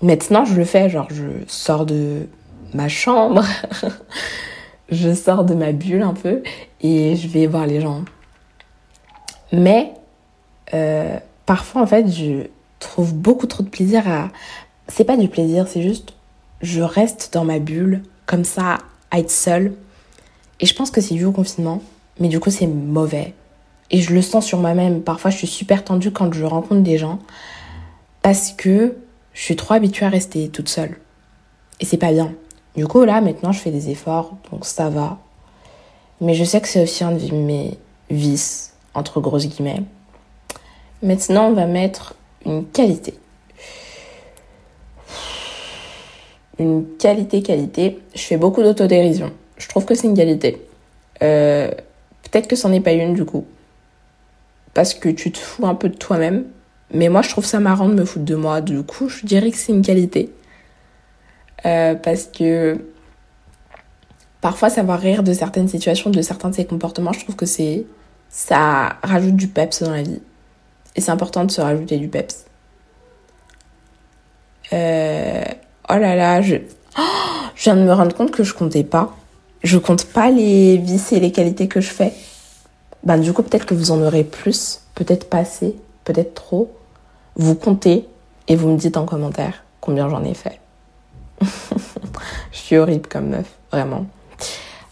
maintenant 0.02 0.46
je 0.46 0.56
le 0.56 0.66
fais. 0.66 0.90
Genre, 0.90 1.08
je 1.10 1.24
sors 1.48 1.86
de 1.86 2.28
ma 2.74 2.88
chambre, 2.88 3.44
je 4.90 5.14
sors 5.14 5.44
de 5.44 5.54
ma 5.54 5.72
bulle 5.72 6.02
un 6.02 6.14
peu 6.14 6.44
et 6.82 7.16
je 7.16 7.28
vais 7.28 7.48
voir 7.48 7.68
les 7.68 7.82
gens. 7.82 8.04
Mais 9.52 9.94
euh, 10.74 11.18
parfois 11.46 11.82
en 11.82 11.88
fait 11.88 12.08
je 12.08 12.48
trouve 12.80 13.14
beaucoup 13.14 13.48
trop 13.48 13.64
de 13.64 13.70
plaisir 13.70 14.08
à... 14.08 14.30
C'est 14.88 15.04
pas 15.04 15.18
du 15.18 15.28
plaisir, 15.28 15.68
c'est 15.68 15.82
juste 15.82 16.14
je 16.62 16.82
reste 16.82 17.32
dans 17.34 17.46
ma 17.46 17.60
bulle 17.60 18.04
comme 18.26 18.44
ça 18.44 18.78
à 19.12 19.20
être 19.20 19.32
seule. 19.32 19.74
Et 20.60 20.66
je 20.66 20.76
pense 20.76 20.92
que 20.92 21.02
c'est 21.02 21.16
dû 21.16 21.26
au 21.26 21.32
confinement, 21.32 21.82
mais 22.20 22.28
du 22.28 22.40
coup 22.40 22.52
c'est 22.52 22.68
mauvais. 22.68 23.34
Et 23.92 24.02
je 24.02 24.14
le 24.14 24.22
sens 24.22 24.46
sur 24.46 24.60
moi-même. 24.60 25.02
Parfois 25.02 25.32
je 25.32 25.38
suis 25.38 25.48
super 25.48 25.84
tendue 25.84 26.12
quand 26.12 26.32
je 26.34 26.44
rencontre 26.44 26.82
des 26.82 26.98
gens 26.98 27.20
parce 28.22 28.52
que 28.52 28.98
je 29.34 29.42
suis 29.42 29.56
trop 29.56 29.74
habituée 29.74 30.06
à 30.06 30.10
rester 30.10 30.50
toute 30.50 30.70
seule. 30.70 30.98
Et 31.80 31.86
c'est 31.86 31.98
pas 31.98 32.12
bien. 32.12 32.34
Du 32.76 32.88
coup 32.88 33.04
là 33.04 33.22
maintenant 33.22 33.52
je 33.52 33.60
fais 33.60 33.72
des 33.72 33.90
efforts, 33.90 34.38
donc 34.52 34.66
ça 34.66 34.90
va. 34.90 35.20
Mais 36.22 36.34
je 36.34 36.44
sais 36.44 36.60
que 36.60 36.68
c'est 36.68 36.84
aussi 36.84 37.04
un 37.04 37.14
de 37.14 37.34
mes 37.34 37.78
vices, 38.10 38.74
entre 38.94 39.22
grosses 39.22 39.48
guillemets. 39.48 39.84
Maintenant, 41.02 41.48
on 41.48 41.54
va 41.54 41.66
mettre 41.66 42.16
une 42.46 42.66
qualité. 42.66 43.14
Une 46.58 46.86
qualité, 46.98 47.42
qualité. 47.42 48.00
Je 48.14 48.22
fais 48.22 48.36
beaucoup 48.36 48.62
d'autodérision. 48.62 49.32
Je 49.58 49.70
trouve 49.70 49.86
que 49.86 49.96
c'est 49.96 50.08
une 50.08 50.16
qualité. 50.16 50.62
Euh, 51.22 51.70
peut-être 52.24 52.48
que 52.48 52.58
c'en 52.58 52.74
est 52.74 52.82
pas 52.82 52.92
une 52.92 53.14
du 53.14 53.24
coup. 53.24 53.46
Parce 54.74 54.94
que 54.94 55.08
tu 55.08 55.32
te 55.32 55.38
fous 55.38 55.66
un 55.66 55.76
peu 55.76 55.88
de 55.88 55.96
toi-même. 55.96 56.46
Mais 56.94 57.10
moi, 57.10 57.22
je 57.22 57.30
trouve 57.30 57.46
ça 57.46 57.60
marrant 57.60 57.88
de 57.88 57.94
me 57.94 58.06
foutre 58.06 58.26
de 58.26 58.36
moi. 58.36 58.62
Du 58.62 58.82
coup, 58.84 59.10
je 59.10 59.26
dirais 59.26 59.52
que 59.52 59.58
c'est 59.58 59.72
une 59.72 59.82
qualité. 59.82 60.34
Euh, 61.66 61.96
parce 61.96 62.26
que 62.26 62.86
parfois 64.42 64.70
savoir 64.70 65.00
rire 65.00 65.24
de 65.24 65.34
certaines 65.34 65.68
situations, 65.68 66.10
de 66.10 66.22
certains 66.22 66.50
de 66.50 66.56
ses 66.56 66.66
comportements, 66.66 67.14
je 67.14 67.20
trouve 67.20 67.36
que 67.36 67.46
c'est 67.46 67.86
ça 68.30 68.98
rajoute 69.04 69.36
du 69.36 69.48
peps 69.48 69.84
dans 69.84 69.92
la 69.92 70.04
vie. 70.04 70.22
Et 70.96 71.02
c'est 71.02 71.12
important 71.12 71.46
de 71.46 71.52
se 71.52 71.62
rajouter 71.62 71.98
du 71.98 72.08
peps. 72.08 72.46
Euh, 74.74 75.44
oh 75.90 75.96
là 75.96 76.16
là, 76.16 76.42
je... 76.42 76.56
Je 77.56 77.66
viens 77.66 77.76
de 77.76 77.82
me 77.82 77.92
rendre 77.92 78.16
compte 78.16 78.32
que 78.32 78.42
je 78.42 78.54
comptais 78.54 78.86
pas. 78.86 79.14
Je 79.64 79.78
compte 79.78 80.06
pas 80.06 80.32
les 80.32 80.78
vices 80.78 81.12
et 81.12 81.20
les 81.20 81.34
qualités 81.34 81.68
que 81.68 81.82
je 81.82 81.90
fais. 81.90 82.14
Ben, 83.04 83.18
du 83.18 83.34
coup, 83.34 83.44
peut-être 83.44 83.66
que 83.66 83.74
vous 83.74 83.92
en 83.92 84.02
aurez 84.02 84.24
plus, 84.24 84.82
peut-être 84.96 85.30
pas 85.30 85.40
assez, 85.40 85.76
peut-être 86.06 86.34
trop. 86.34 86.74
Vous 87.40 87.56
comptez 87.56 88.06
et 88.50 88.58
vous 88.58 88.68
me 88.68 88.78
dites 88.78 88.98
en 88.98 89.06
commentaire 89.06 89.64
combien 89.80 90.10
j'en 90.10 90.26
ai 90.26 90.34
fait. 90.34 90.60
je 91.42 92.58
suis 92.58 92.76
horrible 92.76 93.08
comme 93.08 93.30
meuf, 93.30 93.50
vraiment. 93.72 94.08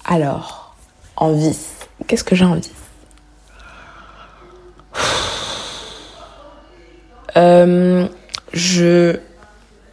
Alors, 0.05 0.73
en 1.17 1.33
vice, 1.33 1.75
qu'est-ce 2.07 2.23
que 2.23 2.35
j'ai 2.35 2.45
en 2.45 2.55
vice? 2.55 2.71
Euh, 7.35 8.07
Je 8.53 9.19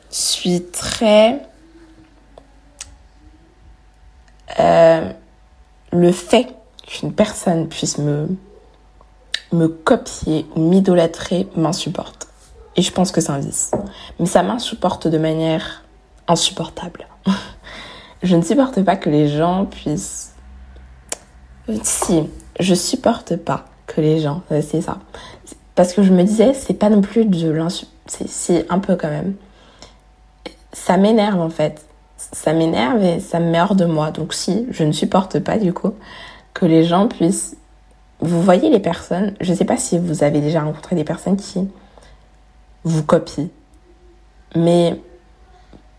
suis 0.08 0.62
très... 0.62 1.40
Euh, 4.60 5.12
le 5.92 6.12
fait 6.12 6.54
qu'une 6.86 7.12
personne 7.12 7.68
puisse 7.68 7.98
me, 7.98 8.28
me 9.52 9.66
copier 9.66 10.46
ou 10.54 10.70
m'idolâtrer 10.70 11.48
m'insupporte. 11.56 12.28
Et 12.76 12.82
je 12.82 12.90
pense 12.90 13.12
que 13.12 13.20
c'est 13.20 13.30
un 13.30 13.38
vice. 13.38 13.70
Mais 14.18 14.26
ça 14.26 14.42
m'insupporte 14.42 15.06
de 15.06 15.18
manière 15.18 15.84
insupportable. 16.26 17.06
je 18.22 18.36
ne 18.36 18.42
supporte 18.42 18.82
pas 18.82 18.96
que 18.96 19.10
les 19.10 19.28
gens 19.28 19.66
puissent... 19.66 20.32
Si, 21.82 22.28
je 22.60 22.74
supporte 22.74 23.36
pas 23.36 23.66
que 23.86 24.00
les 24.00 24.20
gens... 24.20 24.42
C'est 24.48 24.80
ça. 24.80 24.98
Parce 25.74 25.92
que 25.92 26.02
je 26.02 26.12
me 26.12 26.24
disais, 26.24 26.52
c'est 26.54 26.74
pas 26.74 26.90
non 26.90 27.00
plus 27.00 27.24
de 27.24 27.50
l'insu... 27.50 27.86
C'est 28.06 28.70
un 28.70 28.80
peu 28.80 28.96
quand 28.96 29.08
même. 29.08 29.34
Ça 30.72 30.96
m'énerve 30.96 31.40
en 31.40 31.50
fait. 31.50 31.86
Ça 32.16 32.52
m'énerve 32.52 33.02
et 33.02 33.20
ça 33.20 33.40
me 33.40 33.50
met 33.50 33.60
hors 33.60 33.74
de 33.74 33.84
moi. 33.84 34.10
Donc 34.10 34.34
si, 34.34 34.66
je 34.70 34.84
ne 34.84 34.92
supporte 34.92 35.38
pas 35.38 35.58
du 35.58 35.72
coup 35.72 35.94
que 36.52 36.66
les 36.66 36.84
gens 36.84 37.08
puissent... 37.08 37.56
Vous 38.20 38.42
voyez 38.42 38.70
les 38.70 38.78
personnes, 38.78 39.34
je 39.40 39.50
ne 39.50 39.56
sais 39.56 39.64
pas 39.64 39.76
si 39.76 39.98
vous 39.98 40.22
avez 40.22 40.40
déjà 40.40 40.62
rencontré 40.62 40.96
des 40.96 41.04
personnes 41.04 41.36
qui 41.36 41.68
vous 42.84 43.02
copient. 43.02 43.48
Mais 44.54 45.00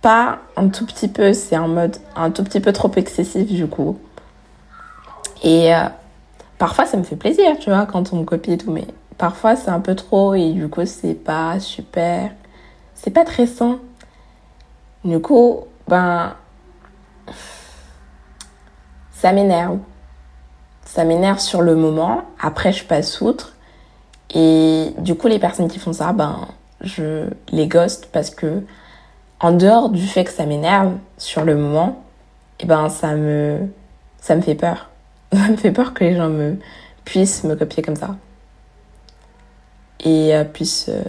pas 0.01 0.39
un 0.55 0.69
tout 0.69 0.85
petit 0.85 1.07
peu, 1.07 1.33
c'est 1.33 1.55
un 1.55 1.67
mode 1.67 1.97
un 2.15 2.31
tout 2.31 2.43
petit 2.43 2.59
peu 2.59 2.71
trop 2.71 2.91
excessif 2.95 3.51
du 3.51 3.67
coup. 3.67 3.99
Et 5.43 5.75
euh, 5.75 5.89
parfois 6.57 6.85
ça 6.85 6.97
me 6.97 7.03
fait 7.03 7.15
plaisir, 7.15 7.57
tu 7.59 7.69
vois, 7.69 7.85
quand 7.85 8.13
on 8.13 8.17
me 8.17 8.23
copie 8.23 8.53
et 8.53 8.57
tout, 8.57 8.71
mais 8.71 8.87
parfois 9.17 9.55
c'est 9.55 9.69
un 9.69 9.79
peu 9.79 9.95
trop 9.95 10.33
et 10.35 10.51
du 10.51 10.69
coup 10.69 10.85
c'est 10.85 11.15
pas 11.15 11.59
super, 11.59 12.31
c'est 12.93 13.11
pas 13.11 13.25
très 13.25 13.47
sain. 13.47 13.79
Du 15.03 15.19
coup, 15.19 15.61
ben, 15.87 16.35
ça 19.11 19.31
m'énerve 19.31 19.79
ça 20.95 21.03
m'énerve 21.03 21.39
sur 21.39 21.61
le 21.61 21.75
moment. 21.75 22.21
Après, 22.39 22.71
je 22.71 22.85
passe 22.85 23.19
outre. 23.19 23.53
Et 24.33 24.93
du 24.99 25.15
coup, 25.15 25.27
les 25.27 25.39
personnes 25.39 25.67
qui 25.67 25.77
font 25.77 25.91
ça, 25.91 26.13
ben, 26.13 26.47
je 26.85 27.27
les 27.51 27.67
ghost 27.67 28.09
parce 28.11 28.29
que, 28.29 28.63
en 29.39 29.51
dehors 29.51 29.89
du 29.89 30.05
fait 30.05 30.23
que 30.23 30.31
ça 30.31 30.45
m'énerve 30.45 30.93
sur 31.17 31.43
le 31.43 31.55
moment, 31.55 32.03
et 32.59 32.63
eh 32.63 32.67
ben, 32.67 32.89
ça 32.89 33.15
me, 33.15 33.67
ça 34.21 34.35
me 34.35 34.41
fait 34.41 34.55
peur. 34.55 34.89
Ça 35.33 35.49
me 35.49 35.57
fait 35.57 35.71
peur 35.71 35.93
que 35.93 36.03
les 36.05 36.15
gens 36.15 36.29
me 36.29 36.57
puissent 37.03 37.43
me 37.43 37.55
copier 37.55 37.83
comme 37.83 37.97
ça. 37.97 38.15
Et 39.99 40.33
euh, 40.33 40.45
puissent 40.45 40.89
euh, 40.89 41.03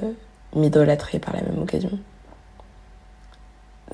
m'idolâtrer 0.57 1.21
par 1.21 1.35
la 1.35 1.43
même 1.43 1.63
occasion. 1.63 1.91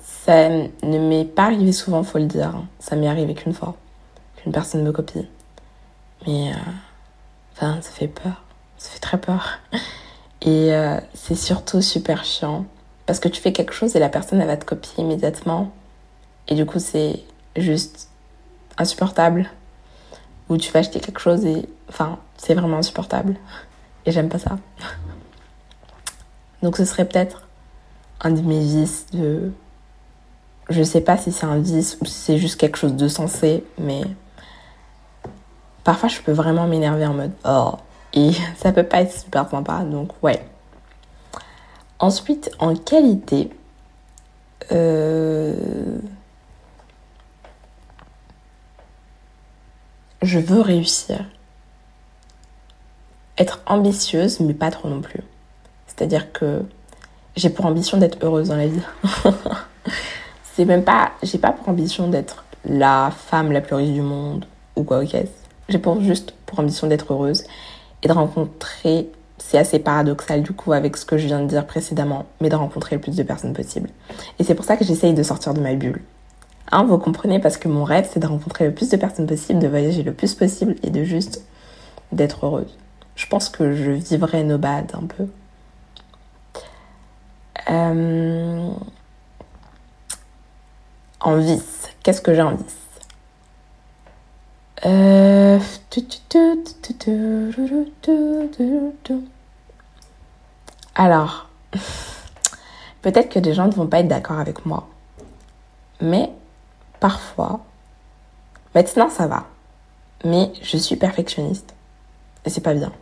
Ça 0.01 0.49
ne 0.49 0.99
m'est 0.99 1.25
pas 1.25 1.45
arrivé 1.45 1.73
souvent, 1.73 2.03
faut 2.03 2.19
le 2.19 2.27
dire. 2.27 2.55
Ça 2.79 2.97
m'est 2.97 3.09
arrivé 3.09 3.35
qu'une 3.35 3.53
fois, 3.53 3.77
qu'une 4.37 4.53
personne 4.53 4.83
me 4.83 4.93
copie. 4.93 5.29
Mais 6.27 6.53
euh, 6.53 6.57
enfin, 7.53 7.79
ça 7.83 7.91
fait 7.91 8.09
peur. 8.09 8.43
Ça 8.79 8.91
fait 8.91 9.01
très 9.01 9.21
peur. 9.21 9.59
Et 10.43 10.75
euh, 10.75 10.99
c'est 11.15 11.37
surtout 11.37 11.81
super 11.81 12.25
chiant. 12.25 12.67
Parce 13.07 13.21
que 13.21 13.29
tu 13.29 13.41
fais 13.41 13.53
quelque 13.53 13.73
chose 13.73 13.97
et 13.97 13.99
la 13.99 14.09
personne, 14.09 14.41
elle 14.41 14.47
va 14.47 14.57
te 14.57 14.65
copier 14.65 15.05
immédiatement. 15.05 15.73
Et 16.49 16.55
du 16.55 16.67
coup, 16.67 16.79
c'est 16.79 17.23
juste 17.57 18.09
insupportable. 18.77 19.49
Ou 20.49 20.57
tu 20.57 20.71
vas 20.73 20.81
acheter 20.81 21.01
quelque 21.01 21.21
chose 21.21 21.45
et... 21.45 21.69
Enfin, 21.89 22.19
c'est 22.37 22.55
vraiment 22.55 22.79
insupportable. 22.79 23.37
Et 24.05 24.13
j'aime 24.13 24.29
pas 24.29 24.39
ça. 24.39 24.59
Donc 26.63 26.77
ce 26.77 26.85
serait 26.85 27.05
peut-être 27.05 27.43
un 28.21 28.31
de 28.31 28.41
mes 28.41 28.61
vices 28.61 29.07
de... 29.13 29.53
Je 30.69 30.83
sais 30.83 31.01
pas 31.01 31.17
si 31.17 31.33
c'est 31.33 31.45
un 31.45 31.59
vice 31.59 31.99
ou 32.01 32.05
si 32.05 32.13
c'est 32.15 32.39
juste 32.39 32.59
quelque 32.59 32.79
chose 32.79 32.95
de 32.95 33.09
sensé, 33.09 33.65
mais 33.79 34.03
parfois 35.83 36.09
je 36.09 36.21
peux 36.21 36.33
vraiment 36.33 36.69
m'énerver 36.69 37.05
en 37.05 37.15
mode 37.15 37.33
oh 37.45 37.73
et 38.15 38.33
ça 38.57 38.73
peut 38.73 38.83
pas 38.83 39.03
être 39.03 39.13
super 39.13 39.49
sympa 39.49 39.85
donc 39.85 40.11
ouais. 40.23 40.45
Ensuite 41.99 42.51
en 42.59 42.75
qualité 42.75 43.51
euh, 44.71 45.99
je 50.23 50.39
veux 50.39 50.61
réussir. 50.61 51.25
Être 53.39 53.61
ambitieuse 53.67 54.41
mais 54.41 54.55
pas 54.55 54.71
trop 54.71 54.89
non 54.89 55.01
plus. 55.01 55.21
C'est 55.87 56.03
à 56.03 56.07
dire 56.07 56.33
que 56.33 56.63
j'ai 57.37 57.51
pour 57.51 57.67
ambition 57.67 57.99
d'être 57.99 58.19
heureuse 58.23 58.49
dans 58.49 58.57
la 58.57 58.67
vie. 58.67 58.83
C'est 60.55 60.65
même 60.65 60.85
pas 60.85 61.13
j'ai 61.23 61.39
pas 61.39 61.53
pour 61.53 61.69
ambition 61.69 62.09
d'être 62.09 62.45
la 62.65 63.11
femme 63.11 63.53
la 63.53 63.61
plus 63.61 63.75
riche 63.75 63.93
du 63.93 64.03
monde 64.03 64.45
ou 64.77 64.85
quoi 64.85 65.03
ok. 65.03 65.17
J'ai 65.69 65.79
pour 65.79 66.01
juste 66.01 66.33
pour 66.47 66.61
ambition 66.61 66.87
d'être 66.87 67.13
heureuse 67.13 67.45
et 68.03 68.09
de 68.09 68.13
rencontrer, 68.13 69.09
c'est 69.39 69.59
assez 69.59 69.79
paradoxal 69.79 70.43
du 70.43 70.53
coup 70.53 70.73
avec 70.73 70.97
ce 70.97 71.05
que 71.05 71.19
je 71.19 71.27
viens 71.27 71.41
de 71.41 71.47
dire 71.47 71.67
précédemment, 71.67 72.27
mais 72.41 72.49
de 72.49 72.57
rencontrer 72.57 72.97
le 72.97 73.01
plus 73.01 73.17
de 73.17 73.23
personnes 73.23 73.53
possible. 73.53 73.91
Et 74.39 74.45
c'est 74.45 74.55
pour 74.55 74.65
ça 74.65 74.77
que 74.77 74.85
j'essaye 74.85 75.15
de 75.15 75.23
sortir 75.23 75.55
de 75.55 75.61
ma 75.61 75.75
bulle. 75.75 76.03
Hein, 76.71 76.85
vous 76.85 76.99
comprenez 76.99 77.39
Parce 77.39 77.59
que 77.59 77.69
mon 77.69 77.85
rêve, 77.85 78.09
c'est 78.11 78.21
de 78.21 78.27
rencontrer 78.27 78.67
le 78.67 78.75
plus 78.75 78.89
de 78.89 78.97
personnes 78.97 79.27
possible, 79.27 79.61
de 79.61 79.69
voyager 79.69 80.03
le 80.03 80.13
plus 80.13 80.35
possible 80.35 80.75
et 80.83 80.91
de 80.91 81.05
juste 81.05 81.45
d'être 82.13 82.47
heureuse. 82.47 82.79
Je 83.15 83.27
pense 83.27 83.49
que 83.49 83.73
je 83.73 83.91
vivrai 83.91 84.43
nomade 84.43 84.91
un 84.95 85.07
peu. 85.07 85.27
Euh... 87.71 88.71
En 91.21 91.37
vice. 91.37 91.91
Qu'est-ce 92.03 92.23
que 92.23 92.35
j'ai 92.35 92.43
en 92.43 92.55
vice 92.55 92.82
euh, 94.85 95.59
alors, 100.95 101.49
peut-être 103.03 103.29
que 103.29 103.39
des 103.39 103.55
gens 103.55 103.67
ne 103.67 103.73
vont 103.73 103.87
pas 103.87 104.01
être 104.01 104.09
d'accord 104.09 104.39
avec 104.39 104.67
moi. 104.67 104.89
Mais 106.01 106.31
parfois, 106.99 107.61
maintenant 108.75 109.09
ça 109.09 109.27
va. 109.27 109.47
Mais 110.25 110.53
je 110.63 110.77
suis 110.77 110.97
perfectionniste. 110.97 111.75
Et 112.45 112.51
c'est 112.51 112.61
pas 112.61 112.75
bien. 112.75 112.93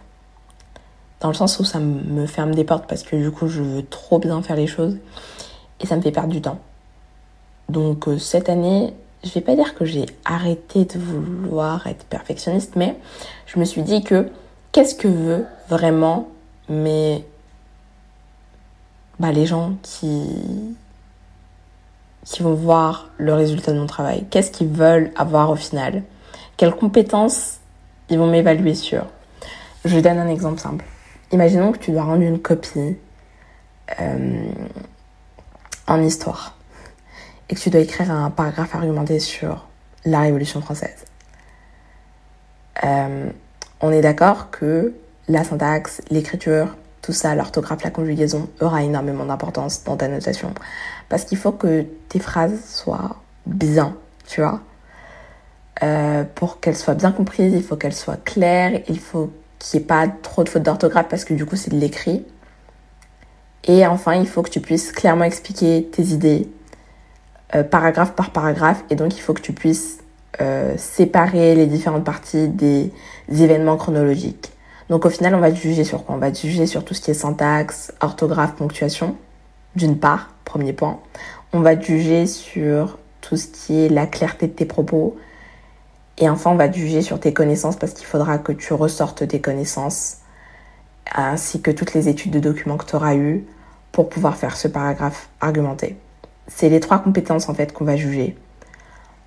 Dans 1.21 1.29
le 1.29 1.35
sens 1.35 1.59
où 1.61 1.65
ça 1.65 1.79
me 1.81 2.27
ferme 2.27 2.55
des 2.55 2.65
portes 2.65 2.87
parce 2.87 3.03
que 3.03 3.17
du 3.17 3.31
coup 3.31 3.49
je 3.49 3.63
veux 3.63 3.87
trop 3.87 4.19
bien 4.19 4.43
faire 4.43 4.57
les 4.57 4.67
choses. 4.67 4.99
Et 5.81 5.87
ça 5.87 5.97
me 5.97 6.03
fait 6.03 6.13
perdre 6.13 6.29
du 6.29 6.43
temps. 6.43 6.59
Donc 7.71 8.09
euh, 8.09 8.19
cette 8.19 8.51
année, 8.51 8.95
je 9.25 9.31
vais 9.31 9.41
pas 9.41 9.55
dire 9.55 9.75
que 9.75 9.85
j'ai 9.85 10.07
arrêté 10.25 10.85
de 10.85 10.99
vouloir 10.99 11.87
être 11.87 12.05
perfectionniste, 12.05 12.77
mais 12.77 12.97
je 13.47 13.59
me 13.59 13.65
suis 13.65 13.83
dit 13.83 14.03
que 14.03 14.29
qu'est-ce 14.73 14.95
que 14.95 15.09
veut 15.09 15.45
vraiment 15.69 16.29
mais 16.69 17.25
bah, 19.19 19.33
les 19.33 19.47
gens 19.47 19.75
qui 19.83 20.77
qui 22.25 22.43
vont 22.43 22.55
voir 22.55 23.09
le 23.19 23.35
résultat 23.35 23.73
de 23.73 23.79
mon 23.79 23.87
travail? 23.87 24.25
Qu'est-ce 24.31 24.51
qu'ils 24.51 24.69
veulent 24.69 25.11
avoir 25.17 25.51
au 25.51 25.57
final? 25.57 26.03
Quelles 26.57 26.75
compétences 26.75 27.59
ils 28.09 28.19
vont 28.19 28.31
m'évaluer 28.31 28.75
sur? 28.75 29.07
Je 29.85 29.99
donne 29.99 30.19
un 30.19 30.29
exemple 30.29 30.61
simple. 30.61 30.85
Imaginons 31.33 31.73
que 31.73 31.79
tu 31.79 31.93
dois 31.93 32.05
rendre 32.05 32.23
une 32.23 32.39
copie 32.39 32.97
euh, 34.01 34.51
en 35.87 36.03
histoire 36.03 36.60
et 37.51 37.55
que 37.55 37.61
tu 37.61 37.69
dois 37.69 37.81
écrire 37.81 38.11
un 38.11 38.31
paragraphe 38.31 38.75
argumenté 38.75 39.19
sur 39.19 39.67
la 40.05 40.21
Révolution 40.21 40.61
française. 40.61 41.05
Euh, 42.85 43.29
on 43.81 43.91
est 43.91 44.01
d'accord 44.01 44.51
que 44.51 44.95
la 45.29 45.45
syntaxe, 45.45 46.01
l'écriture, 46.11 46.77
tout 47.03 47.13
ça, 47.13 47.35
l'orthographe, 47.35 47.83
la 47.83 47.91
conjugaison 47.91 48.49
aura 48.61 48.83
énormément 48.83 49.25
d'importance 49.25 49.85
dans 49.85 49.97
ta 49.97 50.09
notation. 50.09 50.55
Parce 51.09 51.25
qu'il 51.25 51.39
faut 51.39 51.53
que 51.53 51.85
tes 52.09 52.21
phrases 52.21 52.65
soient 52.65 53.17
bien, 53.47 53.97
tu 54.27 54.41
vois. 54.41 54.61
Euh, 55.83 56.25
pour 56.35 56.61
qu'elle 56.61 56.77
soit 56.77 56.95
bien 56.95 57.11
comprise, 57.11 57.53
il 57.53 57.63
faut 57.63 57.77
qu'elle 57.77 57.95
soit 57.95 58.23
claire, 58.23 58.81
il 58.89 59.01
faut 59.01 59.33
qu'il 59.59 59.81
n'y 59.81 59.85
ait 59.85 59.87
pas 59.87 60.09
trop 60.09 60.45
de 60.45 60.49
fautes 60.49 60.63
d'orthographe 60.63 61.07
parce 61.09 61.25
que 61.25 61.35
du 61.35 61.47
coup 61.47 61.57
c'est 61.57 61.71
de 61.71 61.79
l'écrit. 61.79 62.25
Et 63.65 63.87
enfin, 63.87 64.15
il 64.15 64.27
faut 64.27 64.43
que 64.43 64.51
tu 64.51 64.61
puisses 64.61 64.93
clairement 64.93 65.25
expliquer 65.25 65.89
tes 65.91 66.03
idées, 66.03 66.49
euh, 67.55 67.65
paragraphe 67.65 68.13
par 68.13 68.31
paragraphe, 68.31 68.85
et 68.91 68.97
donc 68.97 69.17
il 69.17 69.21
faut 69.21 69.35
que 69.35 69.41
tu 69.41 69.53
puisses 69.53 69.99
euh, 70.41 70.75
séparer 70.77 71.55
les 71.55 71.67
différentes 71.67 72.05
parties 72.05 72.49
des 72.49 72.93
événements 73.29 73.77
chronologiques. 73.77 74.53
Donc 74.89 75.05
au 75.05 75.11
final, 75.11 75.35
on 75.35 75.41
va 75.41 75.51
te 75.51 75.57
juger 75.57 75.85
sur 75.85 76.05
quoi? 76.05 76.15
On 76.15 76.19
va 76.19 76.31
te 76.31 76.39
juger 76.39 76.67
sur 76.67 76.85
tout 76.85 76.95
ce 76.95 77.01
qui 77.01 77.11
est 77.11 77.15
syntaxe, 77.15 77.93
orthographe, 78.01 78.55
ponctuation, 78.55 79.17
d'une 79.77 79.99
part, 79.99 80.31
premier 80.45 80.73
point. 80.73 81.01
On 81.53 81.61
va 81.61 81.77
te 81.77 81.85
juger 81.85 82.27
sur 82.27 82.99
tout 83.21 83.37
ce 83.37 83.47
qui 83.47 83.85
est 83.85 83.89
la 83.89 84.07
clarté 84.07 84.47
de 84.47 84.53
tes 84.53 84.65
propos. 84.65 85.17
Et 86.19 86.29
enfin, 86.29 86.51
on 86.51 86.57
va 86.57 86.69
te 86.69 86.77
juger 86.77 87.03
sur 87.03 87.21
tes 87.21 87.33
connaissances 87.33 87.77
parce 87.77 87.93
qu'il 87.93 88.07
faudra 88.07 88.39
que 88.39 88.53
tu 88.53 88.73
ressortes 88.73 89.27
tes 89.27 89.41
connaissances 89.41 90.19
ainsi 91.15 91.61
que 91.61 91.71
toutes 91.71 91.95
les 91.95 92.09
études 92.09 92.33
de 92.33 92.41
documents 92.41 92.77
que 92.77 92.87
tu 92.87 92.97
auras 92.97 93.15
eues 93.15 93.45
pour 93.93 94.09
pouvoir 94.09 94.37
faire 94.37 94.57
ce 94.57 94.69
paragraphe 94.69 95.29
argumenté. 95.41 95.97
C'est 96.51 96.69
les 96.69 96.81
trois 96.81 96.99
compétences 96.99 97.49
en 97.49 97.55
fait 97.55 97.73
qu'on 97.73 97.87
va 97.87 97.97
juger. 97.97 98.37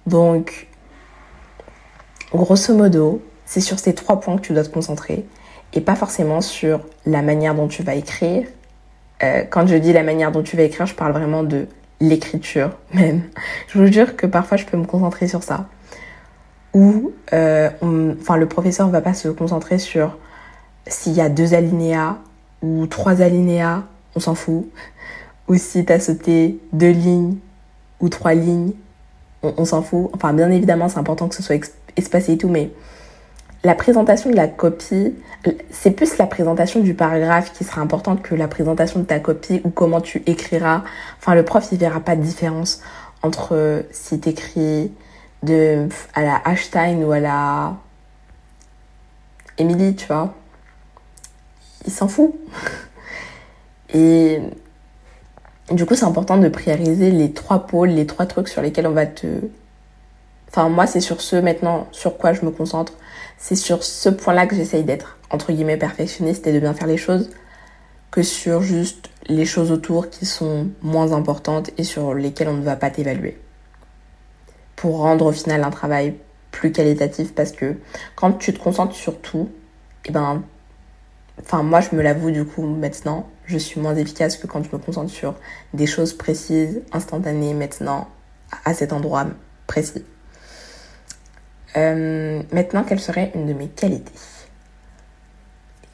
Donc, 0.05 0.67
grosso 2.31 2.75
modo, 2.75 3.23
c'est 3.45 3.61
sur 3.61 3.79
ces 3.79 3.95
trois 3.95 4.19
points 4.19 4.35
que 4.37 4.41
tu 4.41 4.53
dois 4.53 4.63
te 4.63 4.69
concentrer 4.69 5.25
et 5.73 5.81
pas 5.81 5.95
forcément 5.95 6.41
sur 6.41 6.81
la 7.05 7.21
manière 7.21 7.55
dont 7.55 7.67
tu 7.67 7.83
vas 7.83 7.95
écrire. 7.95 8.47
Euh, 9.23 9.43
quand 9.49 9.65
je 9.67 9.75
dis 9.75 9.93
la 9.93 10.03
manière 10.03 10.31
dont 10.31 10.43
tu 10.43 10.55
vas 10.55 10.63
écrire, 10.63 10.85
je 10.85 10.95
parle 10.95 11.13
vraiment 11.13 11.43
de 11.43 11.67
l'écriture 11.99 12.71
même. 12.93 13.23
Je 13.67 13.79
vous 13.79 13.91
jure 13.91 14.15
que 14.15 14.27
parfois 14.27 14.57
je 14.57 14.65
peux 14.65 14.77
me 14.77 14.85
concentrer 14.85 15.27
sur 15.27 15.43
ça. 15.43 15.67
Ou, 16.73 17.11
euh, 17.33 17.69
le 17.81 18.45
professeur 18.45 18.87
ne 18.87 18.91
va 18.91 19.01
pas 19.01 19.13
se 19.13 19.27
concentrer 19.29 19.77
sur 19.77 20.17
s'il 20.87 21.13
y 21.13 21.21
a 21.21 21.29
deux 21.29 21.53
alinéas 21.53 22.17
ou 22.63 22.87
trois 22.87 23.21
alinéas, 23.21 23.83
on 24.15 24.19
s'en 24.19 24.35
fout. 24.35 24.67
Ou 25.47 25.55
si 25.55 25.85
tu 25.85 25.91
as 25.91 25.99
sauté 25.99 26.59
deux 26.71 26.91
lignes 26.91 27.37
ou 27.99 28.09
trois 28.09 28.33
lignes, 28.33 28.73
on, 29.43 29.65
s'en 29.65 29.81
fout. 29.81 30.09
Enfin, 30.13 30.33
bien 30.33 30.49
évidemment, 30.49 30.89
c'est 30.89 30.99
important 30.99 31.27
que 31.27 31.35
ce 31.35 31.43
soit 31.43 31.59
espacé 31.97 32.33
et 32.33 32.37
tout, 32.37 32.47
mais 32.47 32.71
la 33.63 33.75
présentation 33.75 34.29
de 34.29 34.35
la 34.35 34.47
copie, 34.47 35.13
c'est 35.69 35.91
plus 35.91 36.17
la 36.17 36.25
présentation 36.25 36.79
du 36.79 36.93
paragraphe 36.93 37.53
qui 37.53 37.63
sera 37.63 37.81
importante 37.81 38.21
que 38.21 38.35
la 38.35 38.47
présentation 38.47 38.99
de 38.99 39.05
ta 39.05 39.19
copie 39.19 39.61
ou 39.63 39.69
comment 39.69 40.01
tu 40.01 40.23
écriras. 40.25 40.83
Enfin, 41.19 41.35
le 41.35 41.43
prof, 41.43 41.67
il 41.71 41.77
verra 41.77 41.99
pas 41.99 42.15
de 42.15 42.21
différence 42.21 42.81
entre 43.21 43.85
si 43.91 44.19
tu 44.19 44.29
écris 44.29 44.91
de, 45.43 45.87
à 46.13 46.23
la 46.23 46.41
Einstein 46.45 47.03
ou 47.03 47.11
à 47.11 47.19
la 47.19 47.77
Emily, 49.57 49.95
tu 49.95 50.07
vois. 50.07 50.33
Il 51.85 51.91
s'en 51.91 52.07
fout. 52.07 52.33
Et 53.93 54.41
du 55.71 55.85
coup, 55.85 55.95
c'est 55.95 56.05
important 56.05 56.37
de 56.37 56.49
prioriser 56.49 57.11
les 57.11 57.31
trois 57.31 57.67
pôles, 57.67 57.89
les 57.89 58.05
trois 58.05 58.25
trucs 58.25 58.49
sur 58.49 58.61
lesquels 58.61 58.87
on 58.87 58.91
va 58.91 59.05
te... 59.05 59.27
Enfin, 60.49 60.69
moi, 60.69 60.85
c'est 60.85 60.99
sur 60.99 61.21
ce 61.21 61.35
maintenant 61.35 61.87
sur 61.91 62.17
quoi 62.17 62.33
je 62.33 62.45
me 62.45 62.51
concentre 62.51 62.93
c'est 63.43 63.57
sur 63.57 63.83
ce 63.83 64.07
point-là 64.07 64.47
que 64.47 64.55
j'essaye 64.55 64.85
d'être, 64.85 65.17
entre 65.29 65.51
guillemets, 65.51 65.75
perfectionniste 65.75 66.47
et 66.47 66.53
de 66.53 66.59
bien 66.61 66.73
faire 66.73 66.87
les 66.87 66.95
choses, 66.95 67.29
que 68.09 68.23
sur 68.23 68.61
juste 68.61 69.09
les 69.27 69.45
choses 69.45 69.69
autour 69.69 70.09
qui 70.09 70.25
sont 70.25 70.69
moins 70.81 71.11
importantes 71.11 71.69
et 71.77 71.83
sur 71.83 72.13
lesquelles 72.13 72.47
on 72.47 72.53
ne 72.53 72.63
va 72.63 72.77
pas 72.77 72.89
t'évaluer. 72.89 73.37
Pour 74.77 74.99
rendre 74.99 75.25
au 75.25 75.31
final 75.33 75.61
un 75.61 75.71
travail 75.71 76.15
plus 76.51 76.71
qualitatif 76.71 77.35
parce 77.35 77.51
que 77.51 77.75
quand 78.15 78.31
tu 78.31 78.53
te 78.53 78.59
concentres 78.63 78.95
sur 78.95 79.19
tout, 79.19 79.49
et 80.05 80.09
eh 80.09 80.11
ben, 80.13 80.41
enfin 81.41 81.63
moi 81.63 81.81
je 81.81 81.93
me 81.97 82.01
l'avoue 82.01 82.31
du 82.31 82.45
coup 82.45 82.63
maintenant, 82.63 83.27
je 83.45 83.57
suis 83.57 83.79
moins 83.79 83.95
efficace 83.95 84.37
que 84.37 84.47
quand 84.47 84.63
je 84.63 84.69
me 84.71 84.77
concentre 84.77 85.11
sur 85.11 85.35
des 85.73 85.85
choses 85.85 86.13
précises, 86.13 86.81
instantanées 86.91 87.53
maintenant, 87.53 88.07
à 88.65 88.73
cet 88.73 88.93
endroit 88.93 89.25
précis. 89.67 90.05
Euh, 91.75 92.41
maintenant, 92.51 92.83
quelle 92.83 92.99
serait 92.99 93.31
une 93.35 93.47
de 93.47 93.53
mes 93.53 93.67
qualités? 93.67 94.13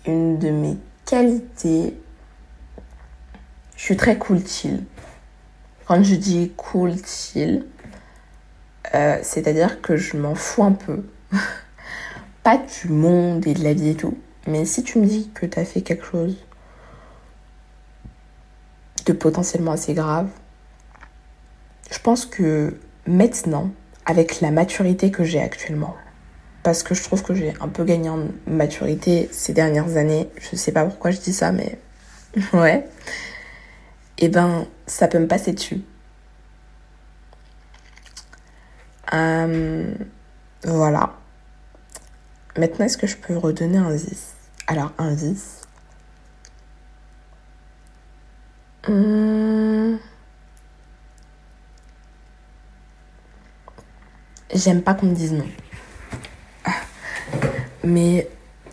Une 0.06 0.38
de 0.38 0.50
mes 0.50 0.78
qualités, 1.06 1.96
je 3.76 3.82
suis 3.82 3.98
très 3.98 4.18
cool 4.18 4.46
chill. 4.46 4.84
Quand 5.86 6.04
je 6.04 6.16
dis 6.16 6.52
cool 6.58 6.94
chill, 7.06 7.66
euh, 8.94 9.18
c'est-à-dire 9.22 9.82
que 9.82 9.98
je 9.98 10.18
m'en 10.18 10.36
fous 10.36 10.64
un 10.64 10.74
peu. 10.74 11.04
Pas 12.44 12.58
du 12.58 12.90
monde 12.90 13.46
et 13.48 13.54
de 13.54 13.64
la 13.64 13.74
vie 13.74 13.90
et 13.90 13.96
tout. 13.96 14.18
Mais 14.48 14.66
si 14.66 14.84
tu 14.84 15.00
me 15.00 15.06
dis 15.06 15.30
que 15.34 15.46
tu 15.46 15.60
as 15.60 15.66
fait 15.66 15.82
quelque 15.82 16.06
chose 16.06 16.36
potentiellement 19.14 19.72
assez 19.72 19.94
grave, 19.94 20.28
je 21.92 22.00
pense 22.00 22.26
que 22.26 22.78
maintenant, 23.08 23.72
avec 24.06 24.42
la 24.42 24.52
maturité 24.52 25.12
que 25.12 25.24
j'ai 25.24 25.42
actuellement. 25.42 25.96
Parce 26.64 26.84
que 26.84 26.94
je 26.94 27.04
trouve 27.04 27.24
que 27.24 27.34
j'ai 27.34 27.54
un 27.62 27.68
peu 27.68 27.84
gagné 27.84 28.10
en 28.10 28.28
maturité 28.48 29.30
ces 29.32 29.54
dernières 29.54 29.98
années. 29.98 30.30
Je 30.40 30.56
sais 30.56 30.72
pas 30.72 30.84
pourquoi 30.84 31.12
je 31.12 31.20
dis 31.20 31.34
ça, 31.34 31.52
mais 31.52 31.80
ouais. 32.54 32.88
Et 34.18 34.26
eh 34.26 34.30
ben, 34.30 34.68
ça 34.86 35.08
peut 35.08 35.20
me 35.20 35.28
passer 35.28 35.54
dessus. 35.54 35.82
Euh, 39.14 39.94
voilà. 40.66 41.14
Maintenant, 42.58 42.86
est-ce 42.86 42.98
que 42.98 43.08
je 43.08 43.16
peux 43.16 43.38
redonner 43.38 43.78
un 43.78 43.96
10 43.96 44.34
Alors, 44.68 44.92
un 44.98 45.14
10. 45.14 45.59
Hum... 48.90 50.00
j'aime 54.56 54.82
pas 54.82 54.96
qu'on 54.96 55.06
me 55.06 55.14
dise 55.14 55.32
non. 55.32 55.46
Mais 57.84 58.28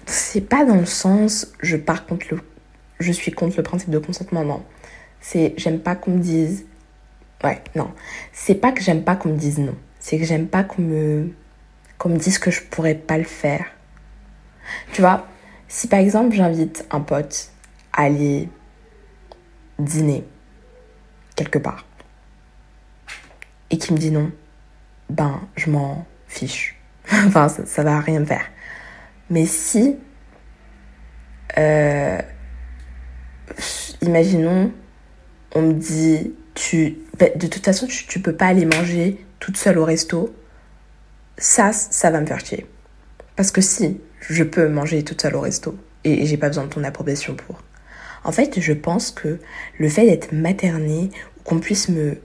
c'est 0.06 0.40
pas 0.40 0.64
dans 0.64 0.76
le 0.76 0.86
sens 0.86 1.48
je 1.60 1.76
pars 1.76 2.06
contre 2.06 2.26
le 2.30 2.40
je 2.98 3.12
suis 3.12 3.30
contre 3.30 3.58
le 3.58 3.62
principe 3.62 3.90
de 3.90 3.98
consentement 3.98 4.42
non. 4.42 4.64
C'est 5.20 5.52
j'aime 5.58 5.80
pas 5.80 5.96
qu'on 5.96 6.12
me 6.12 6.20
dise 6.20 6.64
ouais, 7.44 7.62
non. 7.74 7.90
C'est 8.32 8.54
pas 8.54 8.72
que 8.72 8.82
j'aime 8.82 9.04
pas 9.04 9.16
qu'on 9.16 9.30
me 9.30 9.36
dise 9.36 9.58
non, 9.58 9.74
c'est 10.00 10.18
que 10.18 10.24
j'aime 10.24 10.48
pas 10.48 10.64
qu'on 10.64 10.80
me 10.80 11.34
qu'on 11.98 12.08
me 12.08 12.16
dise 12.16 12.38
que 12.38 12.50
je 12.50 12.62
pourrais 12.62 12.94
pas 12.94 13.18
le 13.18 13.24
faire. 13.24 13.66
Tu 14.92 15.02
vois, 15.02 15.26
si 15.68 15.88
par 15.88 16.00
exemple 16.00 16.34
j'invite 16.34 16.86
un 16.90 17.00
pote 17.00 17.50
à 17.92 18.04
aller 18.04 18.48
dîner 19.78 20.24
quelque 21.34 21.58
part 21.58 21.84
et 23.70 23.78
qu'il 23.78 23.94
me 23.94 23.98
dit 23.98 24.10
non, 24.10 24.30
ben 25.10 25.40
je 25.56 25.70
m'en 25.70 26.06
fiche. 26.28 26.76
enfin, 27.12 27.48
ça, 27.48 27.82
va 27.82 28.00
rien 28.00 28.20
me 28.20 28.24
faire. 28.24 28.46
Mais 29.30 29.46
si, 29.46 29.96
euh, 31.58 32.18
imaginons, 34.02 34.72
on 35.54 35.62
me 35.62 35.72
dit, 35.72 36.34
tu, 36.54 36.98
ben, 37.18 37.30
de 37.36 37.46
toute 37.46 37.64
façon, 37.64 37.86
tu, 37.86 38.06
tu 38.06 38.20
peux 38.20 38.34
pas 38.34 38.46
aller 38.46 38.66
manger 38.66 39.24
toute 39.38 39.56
seule 39.56 39.78
au 39.78 39.84
resto, 39.84 40.34
ça, 41.38 41.72
ça 41.72 42.10
va 42.10 42.20
me 42.20 42.26
faire 42.26 42.40
chier. 42.40 42.66
Parce 43.36 43.50
que 43.50 43.60
si, 43.60 44.00
je 44.20 44.42
peux 44.42 44.68
manger 44.68 45.02
toute 45.04 45.20
seule 45.20 45.36
au 45.36 45.40
resto 45.40 45.76
et, 46.04 46.22
et 46.22 46.26
j'ai 46.26 46.36
pas 46.36 46.48
besoin 46.48 46.64
de 46.64 46.70
ton 46.70 46.82
approbation 46.84 47.34
pour. 47.34 47.62
En 48.26 48.32
fait, 48.32 48.58
je 48.58 48.72
pense 48.72 49.12
que 49.12 49.38
le 49.78 49.88
fait 49.88 50.04
d'être 50.04 50.32
maternée 50.32 51.10
qu'on 51.44 51.60
puisse 51.60 51.88
me 51.88 52.18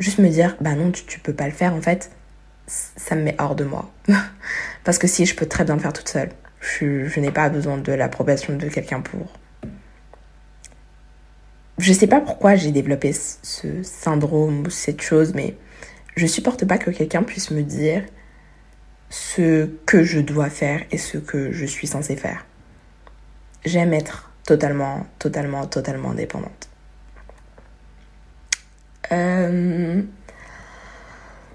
juste 0.00 0.18
me 0.18 0.28
dire, 0.28 0.56
bah 0.60 0.74
non, 0.74 0.90
tu, 0.90 1.04
tu 1.04 1.20
peux 1.20 1.32
pas 1.32 1.46
le 1.46 1.52
faire, 1.52 1.72
en 1.72 1.80
fait, 1.80 2.10
ça 2.66 3.14
me 3.14 3.22
met 3.22 3.36
hors 3.38 3.54
de 3.54 3.62
moi. 3.62 3.92
Parce 4.84 4.98
que 4.98 5.06
si, 5.06 5.24
je 5.24 5.36
peux 5.36 5.46
très 5.46 5.62
bien 5.62 5.76
le 5.76 5.80
faire 5.80 5.92
toute 5.92 6.08
seule. 6.08 6.30
Je, 6.58 7.06
je 7.06 7.20
n'ai 7.20 7.30
pas 7.30 7.48
besoin 7.48 7.78
de 7.78 7.92
l'approbation 7.92 8.56
de 8.56 8.68
quelqu'un 8.68 9.02
pour. 9.02 9.32
Je 11.78 11.92
sais 11.92 12.08
pas 12.08 12.20
pourquoi 12.20 12.56
j'ai 12.56 12.72
développé 12.72 13.12
ce 13.12 13.84
syndrome 13.84 14.66
ou 14.66 14.70
cette 14.70 15.00
chose, 15.00 15.32
mais 15.32 15.56
je 16.16 16.26
supporte 16.26 16.64
pas 16.64 16.76
que 16.76 16.90
quelqu'un 16.90 17.22
puisse 17.22 17.52
me 17.52 17.62
dire 17.62 18.02
ce 19.10 19.70
que 19.86 20.02
je 20.02 20.18
dois 20.18 20.50
faire 20.50 20.82
et 20.90 20.98
ce 20.98 21.18
que 21.18 21.52
je 21.52 21.66
suis 21.66 21.86
censée 21.86 22.16
faire. 22.16 22.44
J'aime 23.64 23.94
être 23.94 24.33
totalement, 24.46 25.06
totalement, 25.18 25.66
totalement 25.66 26.10
indépendante. 26.10 26.68
Euh, 29.12 30.02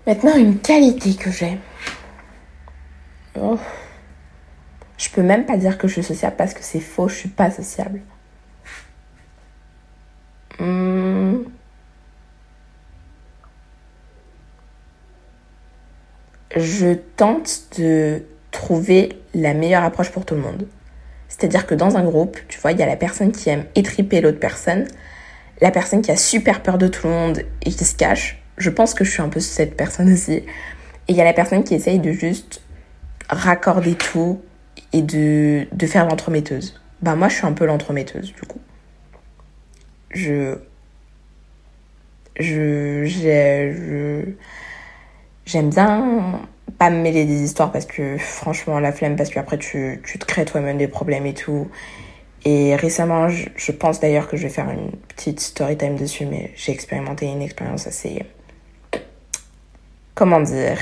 maintenant, 0.06 0.36
une 0.36 0.60
qualité 0.60 1.16
que 1.16 1.32
j'ai. 1.32 1.58
Oh. 3.40 3.58
Je 4.98 5.10
peux 5.10 5.24
même 5.24 5.46
pas 5.46 5.58
dire 5.58 5.78
que 5.78 5.88
je 5.88 5.94
suis 5.94 6.04
sociable 6.04 6.36
parce 6.38 6.54
que 6.54 6.64
c'est 6.64 6.80
faux, 6.80 7.08
je 7.08 7.16
suis 7.16 7.30
pas 7.30 7.52
sociable. 7.52 8.02
Hmm. 10.60 10.90
je 16.56 16.94
tente 17.16 17.78
de 17.78 18.24
trouver 18.52 19.22
la 19.34 19.54
meilleure 19.54 19.84
approche 19.84 20.12
pour 20.12 20.26
tout 20.26 20.36
le 20.36 20.42
monde. 20.42 20.68
C'est-à-dire 21.40 21.66
que 21.66 21.74
dans 21.74 21.96
un 21.96 22.04
groupe, 22.04 22.38
tu 22.50 22.60
vois, 22.60 22.74
il 22.74 22.80
y 22.80 22.84
a 22.84 22.86
la 22.86 22.98
personne 22.98 23.32
qui 23.32 23.50
aime 23.50 23.64
étriper 23.76 24.20
l'autre 24.20 24.40
personne, 24.40 24.86
la 25.62 25.72
personne 25.72 26.02
qui 26.02 26.12
a 26.12 26.18
super 26.18 26.62
peur 26.62 26.78
de 26.78 26.88
tout 26.88 27.08
le 27.08 27.14
monde 27.14 27.44
et 27.62 27.72
qui 27.72 27.86
se 27.86 27.96
cache. 27.96 28.42
Je 28.58 28.70
pense 28.70 28.94
que 28.94 29.06
je 29.06 29.12
suis 29.12 29.22
un 29.22 29.30
peu 29.30 29.40
cette 29.40 29.78
personne 29.78 30.12
aussi. 30.12 30.34
Et 30.34 30.44
il 31.08 31.16
y 31.16 31.22
a 31.22 31.24
la 31.24 31.34
personne 31.34 31.64
qui 31.64 31.76
essaye 31.76 32.00
de 32.00 32.12
juste 32.12 32.62
raccorder 33.30 33.96
tout 33.96 34.42
et 34.92 35.02
de, 35.02 35.66
de 35.72 35.88
faire 35.88 36.06
l'entremetteuse. 36.06 36.82
Bah 37.02 37.16
moi, 37.16 37.30
je 37.30 37.36
suis 37.36 37.46
un 37.46 37.54
peu 37.54 37.66
l'entremetteuse, 37.66 38.34
du 38.34 38.42
coup. 38.42 38.60
Je... 40.12 40.58
Je... 42.38 43.06
je 43.06 44.24
J'aime 45.46 45.70
bien 45.70 46.42
pas 46.80 46.90
me 46.90 47.02
mêler 47.02 47.26
des 47.26 47.44
histoires 47.44 47.72
parce 47.72 47.86
que 47.86 48.18
franchement 48.18 48.80
la 48.80 48.94
flemme 48.94 49.18
parce 49.18 49.30
qu'après 49.30 49.58
tu, 49.58 50.02
tu 50.06 50.18
te 50.18 50.26
crées 50.26 50.46
toi-même 50.46 50.78
des 50.78 50.88
problèmes 50.88 51.26
et 51.26 51.34
tout. 51.34 51.68
Et 52.46 52.76
récemment, 52.78 53.28
je, 53.28 53.72
pense 53.74 54.00
d'ailleurs 54.00 54.30
que 54.30 54.38
je 54.38 54.44
vais 54.44 54.50
faire 54.50 54.70
une 54.70 54.92
petite 55.10 55.42
story 55.42 55.78
time 55.78 55.98
dessus, 55.98 56.26
mais 56.26 56.52
j'ai 56.56 56.72
expérimenté 56.72 57.26
une 57.26 57.42
expérience 57.42 57.86
assez, 57.86 58.24
comment 60.16 60.40
dire, 60.40 60.80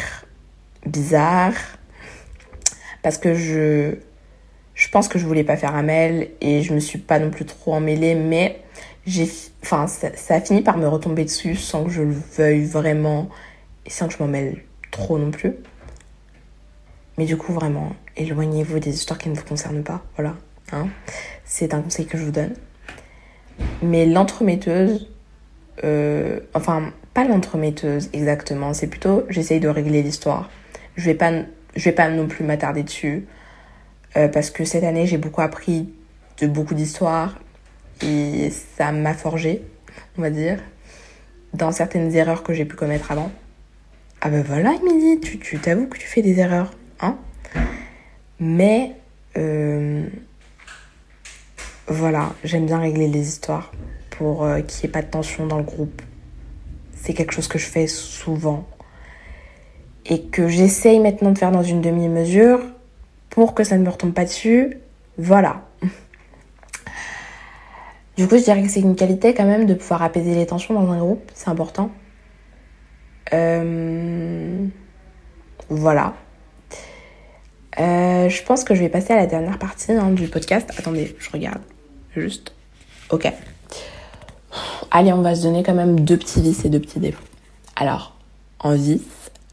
bizarre. 0.85 1.53
Parce 3.01 3.17
que 3.17 3.33
je, 3.33 3.95
je 4.75 4.89
pense 4.89 5.07
que 5.07 5.17
je 5.17 5.25
voulais 5.25 5.43
pas 5.43 5.57
faire 5.57 5.73
un 5.73 5.81
mail 5.81 6.29
et 6.41 6.61
je 6.61 6.75
me 6.75 6.79
suis 6.79 6.99
pas 6.99 7.17
non 7.17 7.31
plus 7.31 7.45
trop 7.45 7.73
emmêlée, 7.73 8.13
mais 8.13 8.61
j'ai, 9.07 9.27
enfin, 9.63 9.87
ça, 9.87 10.15
ça 10.15 10.35
a 10.35 10.41
fini 10.41 10.61
par 10.61 10.77
me 10.77 10.87
retomber 10.87 11.23
dessus 11.23 11.55
sans 11.55 11.85
que 11.85 11.89
je 11.89 12.03
le 12.03 12.15
veuille 12.37 12.65
vraiment 12.65 13.29
et 13.87 13.89
sans 13.89 14.07
que 14.07 14.13
je 14.13 14.19
m'en 14.21 14.29
mêle 14.29 14.57
trop 14.91 15.17
non 15.17 15.31
plus. 15.31 15.55
Mais 17.17 17.25
du 17.25 17.37
coup, 17.37 17.53
vraiment, 17.53 17.93
éloignez-vous 18.15 18.79
des 18.79 18.93
histoires 18.93 19.17
qui 19.17 19.29
ne 19.29 19.35
vous 19.35 19.43
concernent 19.43 19.83
pas. 19.83 20.03
Voilà. 20.15 20.35
Hein 20.71 20.87
C'est 21.45 21.73
un 21.73 21.81
conseil 21.81 22.05
que 22.05 22.17
je 22.17 22.23
vous 22.23 22.31
donne. 22.31 22.53
Mais 23.81 24.05
l'entremetteuse, 24.05 25.09
euh, 25.83 26.39
enfin, 26.53 26.91
pas 27.13 27.23
l'entremetteuse 27.23 28.09
exactement, 28.13 28.73
c'est 28.73 28.87
plutôt 28.87 29.25
j'essaye 29.29 29.59
de 29.59 29.67
régler 29.67 30.03
l'histoire. 30.03 30.49
Je 30.95 31.05
vais 31.05 31.15
pas, 31.15 31.31
je 31.75 31.83
vais 31.83 31.91
pas 31.91 32.09
non 32.09 32.27
plus 32.27 32.43
m'attarder 32.43 32.83
dessus. 32.83 33.25
Euh, 34.15 34.27
parce 34.27 34.49
que 34.49 34.65
cette 34.65 34.83
année, 34.83 35.05
j'ai 35.05 35.17
beaucoup 35.17 35.41
appris 35.41 35.89
de 36.39 36.47
beaucoup 36.47 36.73
d'histoires 36.73 37.39
et 38.01 38.51
ça 38.77 38.91
m'a 38.91 39.13
forgé, 39.13 39.63
on 40.17 40.21
va 40.21 40.29
dire, 40.29 40.59
dans 41.53 41.71
certaines 41.71 42.13
erreurs 42.15 42.43
que 42.43 42.53
j'ai 42.53 42.65
pu 42.65 42.75
commettre 42.75 43.11
avant. 43.11 43.31
Ah 44.21 44.29
ben 44.29 44.43
voilà, 44.43 44.73
tu, 45.21 45.39
tu 45.39 45.59
t'avoues 45.59 45.87
que 45.87 45.97
tu 45.97 46.07
fais 46.07 46.21
des 46.21 46.39
erreurs. 46.39 46.71
Hein? 46.99 47.17
Mais 48.39 48.95
euh, 49.37 50.05
voilà, 51.87 52.33
j'aime 52.43 52.65
bien 52.65 52.79
régler 52.79 53.07
les 53.07 53.27
histoires 53.27 53.71
pour 54.11 54.43
euh, 54.43 54.61
qu'il 54.61 54.81
n'y 54.81 54.89
ait 54.89 54.91
pas 54.91 55.01
de 55.01 55.11
tension 55.11 55.47
dans 55.47 55.57
le 55.57 55.63
groupe. 55.63 56.01
C'est 56.95 57.13
quelque 57.13 57.33
chose 57.33 57.47
que 57.47 57.59
je 57.59 57.65
fais 57.65 57.87
souvent 57.87 58.67
et 60.05 60.23
que 60.23 60.47
j'essaye 60.47 60.99
maintenant 60.99 61.31
de 61.31 61.37
faire 61.37 61.51
dans 61.51 61.63
une 61.63 61.81
demi-mesure 61.81 62.59
pour 63.29 63.53
que 63.53 63.63
ça 63.63 63.77
ne 63.77 63.83
me 63.83 63.89
retombe 63.89 64.13
pas 64.13 64.25
dessus. 64.25 64.77
Voilà. 65.17 65.63
Du 68.17 68.27
coup, 68.27 68.37
je 68.37 68.43
dirais 68.43 68.63
que 68.63 68.69
c'est 68.69 68.81
une 68.81 68.95
qualité 68.95 69.35
quand 69.35 69.45
même 69.45 69.67
de 69.67 69.75
pouvoir 69.75 70.01
apaiser 70.01 70.33
les 70.33 70.47
tensions 70.47 70.73
dans 70.73 70.91
un 70.91 70.97
groupe, 70.97 71.29
c'est 71.35 71.49
important. 71.49 71.91
Euh, 73.33 74.65
voilà. 75.69 76.15
Euh, 77.79 78.29
je 78.29 78.43
pense 78.43 78.63
que 78.63 78.73
je 78.73 78.81
vais 78.81 78.89
passer 78.89 79.13
à 79.13 79.17
la 79.17 79.27
dernière 79.27 79.59
partie 79.59 79.91
hein, 79.91 80.11
du 80.11 80.27
podcast. 80.27 80.69
Attendez, 80.77 81.15
je 81.19 81.29
regarde. 81.29 81.61
Juste. 82.15 82.53
Ok. 83.09 83.31
Allez, 84.89 85.13
on 85.13 85.21
va 85.21 85.35
se 85.35 85.43
donner 85.43 85.63
quand 85.63 85.75
même 85.75 85.99
deux 85.99 86.17
petits 86.17 86.41
vices 86.41 86.65
et 86.65 86.69
deux 86.69 86.79
petits 86.79 86.99
défauts. 86.99 87.23
Alors, 87.75 88.15
en 88.59 88.73
vice, 88.73 89.01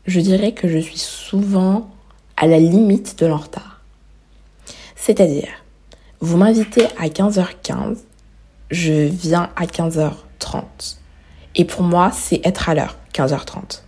je 0.06 0.20
dirais 0.20 0.52
que 0.52 0.68
je 0.68 0.78
suis 0.78 0.98
souvent 0.98 1.90
à 2.37 2.46
la 2.46 2.58
limite 2.58 3.18
de 3.18 3.26
l'en 3.26 3.37
retard. 3.37 3.82
C'est-à-dire, 4.96 5.48
vous 6.20 6.38
m'invitez 6.38 6.87
à 6.98 7.08
15h15, 7.08 7.98
je 8.70 8.92
viens 8.92 9.50
à 9.56 9.66
15h30. 9.66 10.96
Et 11.56 11.64
pour 11.64 11.82
moi, 11.82 12.10
c'est 12.12 12.40
être 12.44 12.68
à 12.70 12.74
l'heure, 12.74 12.96
15h30. 13.12 13.82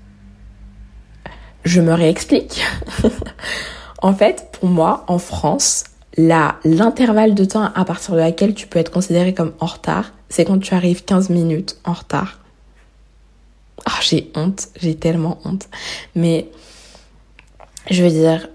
Je 1.65 1.81
me 1.81 1.95
réexplique. 1.95 2.63
en 4.03 4.15
fait, 4.15 4.49
pour 4.53 4.69
moi, 4.69 5.05
en 5.09 5.19
France, 5.19 5.85
l'intervalle 6.17 7.35
de 7.35 7.45
temps 7.45 7.71
à 7.75 7.85
partir 7.85 8.15
de 8.15 8.21
laquelle 8.21 8.55
tu 8.55 8.67
peux 8.67 8.79
être 8.79 8.91
considéré 8.91 9.35
comme 9.35 9.53
en 9.61 9.67
retard, 9.67 10.13
c'est 10.29 10.45
quand 10.45 10.59
tu 10.59 10.75
arrives 10.75 11.05
15 11.05 11.31
minutes 11.31 11.79
en 11.85 11.93
retard. 11.93 12.41
Ah, 13.85 13.99
j'ai 14.03 14.31
honte, 14.35 14.69
j'ai 14.81 14.97
tellement 14.97 15.39
honte. 15.45 15.69
Mais 16.15 16.49
je 17.91 18.03
veux 18.03 18.11
dire, 18.11 18.49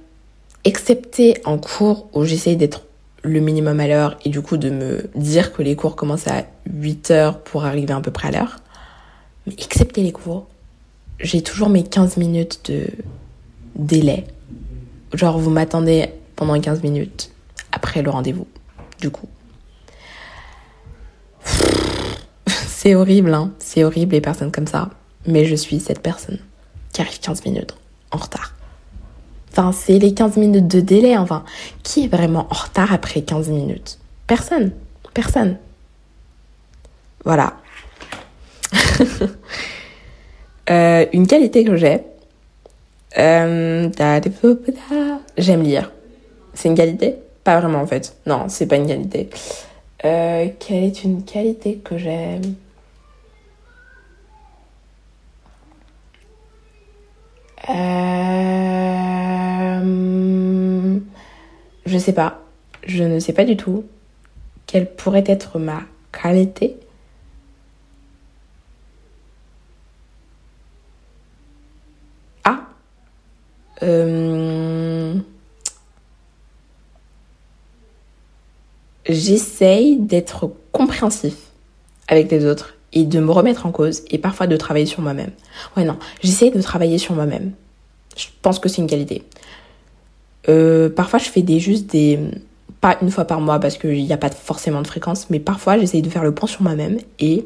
excepté 0.63 1.41
en 1.45 1.57
cours 1.57 2.07
où 2.13 2.25
j'essaye 2.25 2.57
d'être 2.57 2.83
le 3.23 3.39
minimum 3.39 3.79
à 3.79 3.87
l'heure 3.87 4.17
et 4.25 4.29
du 4.29 4.41
coup 4.41 4.57
de 4.57 4.69
me 4.69 5.09
dire 5.15 5.53
que 5.53 5.61
les 5.61 5.75
cours 5.75 5.95
commencent 5.95 6.27
à 6.27 6.45
8 6.65 7.11
heures 7.11 7.39
pour 7.39 7.65
arriver 7.65 7.93
à 7.93 8.01
peu 8.01 8.11
près 8.11 8.29
à 8.29 8.31
l'heure. 8.31 8.57
Mais 9.45 9.53
excepté 9.57 10.01
les 10.01 10.11
cours, 10.11 10.47
j'ai 11.19 11.41
toujours 11.41 11.69
mes 11.69 11.83
15 11.83 12.17
minutes 12.17 12.71
de 12.71 12.87
délai. 13.75 14.25
Genre, 15.13 15.37
vous 15.37 15.49
m'attendez 15.49 16.09
pendant 16.35 16.59
15 16.59 16.83
minutes 16.83 17.31
après 17.71 18.01
le 18.01 18.09
rendez-vous, 18.09 18.47
du 18.99 19.09
coup. 19.09 19.27
C'est 22.45 22.95
horrible, 22.95 23.33
hein. 23.33 23.51
C'est 23.59 23.83
horrible 23.83 24.13
les 24.13 24.21
personnes 24.21 24.51
comme 24.51 24.67
ça. 24.67 24.89
Mais 25.27 25.45
je 25.45 25.55
suis 25.55 25.79
cette 25.79 26.01
personne 26.01 26.39
qui 26.91 27.01
arrive 27.01 27.19
15 27.19 27.45
minutes 27.45 27.75
en 28.11 28.17
retard. 28.17 28.53
Enfin, 29.51 29.71
c'est 29.71 29.99
les 29.99 30.13
15 30.13 30.37
minutes 30.37 30.67
de 30.67 30.79
délai, 30.79 31.17
enfin. 31.17 31.43
Qui 31.83 32.05
est 32.05 32.07
vraiment 32.07 32.47
en 32.49 32.55
retard 32.55 32.91
après 32.93 33.21
15 33.21 33.49
minutes? 33.49 33.99
Personne. 34.25 34.71
Personne. 35.13 35.57
Voilà. 37.25 37.57
Euh, 40.69 41.07
une 41.11 41.25
qualité 41.27 41.65
que 41.65 41.75
j'ai, 41.75 42.01
euh, 43.17 43.89
j'aime 45.37 45.63
lire. 45.63 45.91
C'est 46.53 46.69
une 46.69 46.75
qualité? 46.75 47.15
Pas 47.43 47.59
vraiment 47.59 47.81
en 47.81 47.87
fait. 47.87 48.15
Non, 48.25 48.45
c'est 48.47 48.67
pas 48.67 48.75
une 48.75 48.87
qualité. 48.87 49.29
Euh, 50.05 50.47
quelle 50.59 50.83
est 50.83 51.03
une 51.03 51.23
qualité 51.23 51.77
que 51.83 51.97
j'aime? 51.97 52.55
Je 61.85 61.97
sais 61.97 62.13
pas. 62.13 62.39
Je 62.87 63.03
ne 63.03 63.19
sais 63.19 63.33
pas 63.33 63.43
du 63.43 63.57
tout 63.57 63.83
quelle 64.65 64.89
pourrait 64.89 65.25
être 65.27 65.59
ma 65.59 65.81
qualité. 66.11 66.77
Euh, 73.83 75.15
j'essaye 79.07 79.97
d'être 79.97 80.51
compréhensif 80.71 81.35
avec 82.07 82.31
les 82.31 82.45
autres 82.45 82.75
et 82.93 83.03
de 83.03 83.19
me 83.19 83.31
remettre 83.31 83.65
en 83.65 83.71
cause 83.71 84.03
et 84.09 84.17
parfois 84.17 84.47
de 84.47 84.57
travailler 84.57 84.85
sur 84.85 85.01
moi-même. 85.01 85.31
Ouais, 85.75 85.83
non, 85.83 85.97
j'essaye 86.21 86.51
de 86.51 86.61
travailler 86.61 86.97
sur 86.97 87.15
moi-même. 87.15 87.53
Je 88.17 88.27
pense 88.41 88.59
que 88.59 88.69
c'est 88.69 88.81
une 88.81 88.87
qualité. 88.87 89.23
Euh, 90.49 90.89
parfois, 90.89 91.19
je 91.19 91.29
fais 91.29 91.41
des 91.41 91.59
juste 91.59 91.87
des. 91.87 92.19
Pas 92.81 92.97
une 93.03 93.11
fois 93.11 93.25
par 93.25 93.39
mois 93.41 93.59
parce 93.59 93.77
qu'il 93.77 94.03
n'y 94.03 94.11
a 94.11 94.17
pas 94.17 94.31
forcément 94.31 94.81
de 94.81 94.87
fréquence, 94.87 95.29
mais 95.29 95.39
parfois, 95.39 95.77
j'essaye 95.77 96.01
de 96.01 96.09
faire 96.09 96.23
le 96.23 96.33
point 96.33 96.47
sur 96.47 96.63
moi-même 96.63 96.97
et 97.19 97.45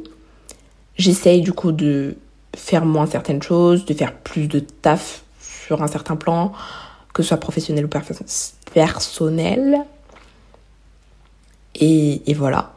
j'essaye 0.98 1.42
du 1.42 1.52
coup 1.52 1.74
de 1.74 2.16
faire 2.56 2.86
moins 2.86 3.06
certaines 3.06 3.44
choses, 3.44 3.84
de 3.84 3.94
faire 3.94 4.16
plus 4.16 4.48
de 4.48 4.60
taf 4.60 5.25
sur 5.66 5.82
un 5.82 5.88
certain 5.88 6.16
plan, 6.16 6.52
que 7.14 7.24
ce 7.24 7.30
soit 7.30 7.38
professionnel 7.38 7.86
ou 7.86 7.90
personnel. 8.74 9.78
Et, 11.76 12.34
voilà. 12.34 12.74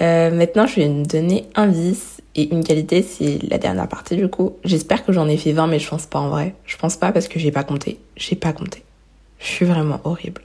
Euh, 0.00 0.30
maintenant, 0.30 0.66
je 0.66 0.76
vais 0.76 0.88
me 0.88 1.04
donner 1.04 1.48
un 1.54 1.66
vice 1.66 2.20
et 2.34 2.52
une 2.52 2.64
qualité, 2.64 3.02
c'est 3.02 3.38
la 3.48 3.58
dernière 3.58 3.88
partie 3.88 4.16
du 4.16 4.28
coup. 4.28 4.56
J'espère 4.64 5.04
que 5.04 5.12
j'en 5.12 5.28
ai 5.28 5.36
fait 5.36 5.52
20, 5.52 5.66
mais 5.66 5.78
je 5.78 5.88
pense 5.88 6.06
pas 6.06 6.20
en 6.20 6.30
vrai. 6.30 6.54
Je 6.64 6.76
pense 6.76 6.96
pas 6.96 7.12
parce 7.12 7.28
que 7.28 7.38
j'ai 7.38 7.52
pas 7.52 7.64
compté. 7.64 8.00
J'ai 8.16 8.36
pas 8.36 8.52
compté. 8.52 8.82
Je 9.38 9.46
suis 9.46 9.66
vraiment 9.66 10.00
horrible. 10.04 10.42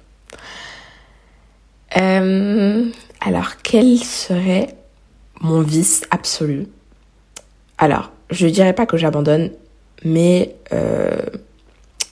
Euh, 1.97 2.85
alors, 3.21 3.51
quel 3.63 3.97
serait 3.99 4.75
mon 5.41 5.61
vice 5.61 6.03
absolu? 6.11 6.67
Alors, 7.77 8.11
je 8.29 8.47
dirais 8.47 8.73
pas 8.73 8.85
que 8.85 8.97
j'abandonne 8.97 9.51
mais 10.03 10.55
euh, 10.73 11.17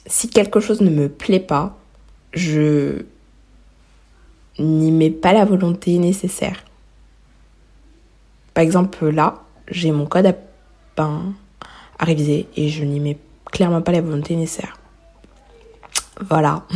si 0.05 0.29
quelque 0.29 0.59
chose 0.59 0.81
ne 0.81 0.89
me 0.89 1.09
plaît 1.09 1.39
pas, 1.39 1.77
je 2.33 3.03
n'y 4.59 4.91
mets 4.91 5.09
pas 5.09 5.33
la 5.33 5.45
volonté 5.45 5.97
nécessaire. 5.97 6.63
Par 8.53 8.63
exemple, 8.63 9.09
là, 9.09 9.43
j'ai 9.67 9.91
mon 9.91 10.05
code 10.05 10.27
à, 10.27 10.35
ben, 10.95 11.33
à 11.97 12.05
réviser 12.05 12.47
et 12.55 12.69
je 12.69 12.83
n'y 12.83 12.99
mets 12.99 13.17
clairement 13.51 13.81
pas 13.81 13.91
la 13.91 14.01
volonté 14.01 14.35
nécessaire. 14.35 14.77
Voilà. 16.19 16.63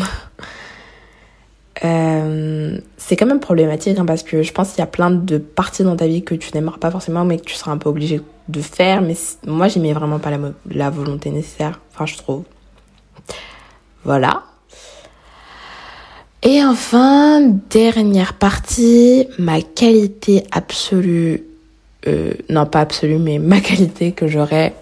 Euh, 1.84 2.78
c'est 2.98 3.16
quand 3.16 3.26
même 3.26 3.40
problématique 3.40 4.00
hein, 4.00 4.06
parce 4.06 4.24
que 4.24 4.42
je 4.42 4.52
pense 4.52 4.72
qu'il 4.72 4.80
y 4.80 4.84
a 4.84 4.88
plein 4.88 5.12
de 5.12 5.38
parties 5.38 5.84
dans 5.84 5.96
ta 5.96 6.08
vie 6.08 6.24
que 6.24 6.34
tu 6.34 6.50
n'aimeras 6.56 6.78
pas 6.78 6.90
forcément 6.90 7.24
mais 7.24 7.38
que 7.38 7.46
tu 7.46 7.54
seras 7.54 7.72
un 7.72 7.78
peu 7.78 7.90
obligé 7.90 8.22
de 8.48 8.62
faire. 8.62 9.02
Mais 9.02 9.16
moi, 9.46 9.68
mets 9.78 9.94
vraiment 9.94 10.20
pas 10.20 10.32
la, 10.32 10.40
la 10.70 10.90
volonté 10.90 11.30
nécessaire. 11.32 11.80
Enfin, 11.94 12.06
je 12.06 12.18
trouve. 12.18 12.44
Voilà. 14.04 14.44
Et 16.44 16.64
enfin, 16.64 17.42
dernière 17.42 18.36
partie, 18.36 19.28
ma 19.40 19.62
qualité 19.62 20.46
absolue, 20.52 21.44
euh, 22.08 22.34
non 22.50 22.66
pas 22.68 22.82
absolue, 22.82 23.18
mais 23.18 23.40
ma 23.40 23.60
qualité 23.60 24.12
que 24.12 24.28
j'aurais, 24.28 24.74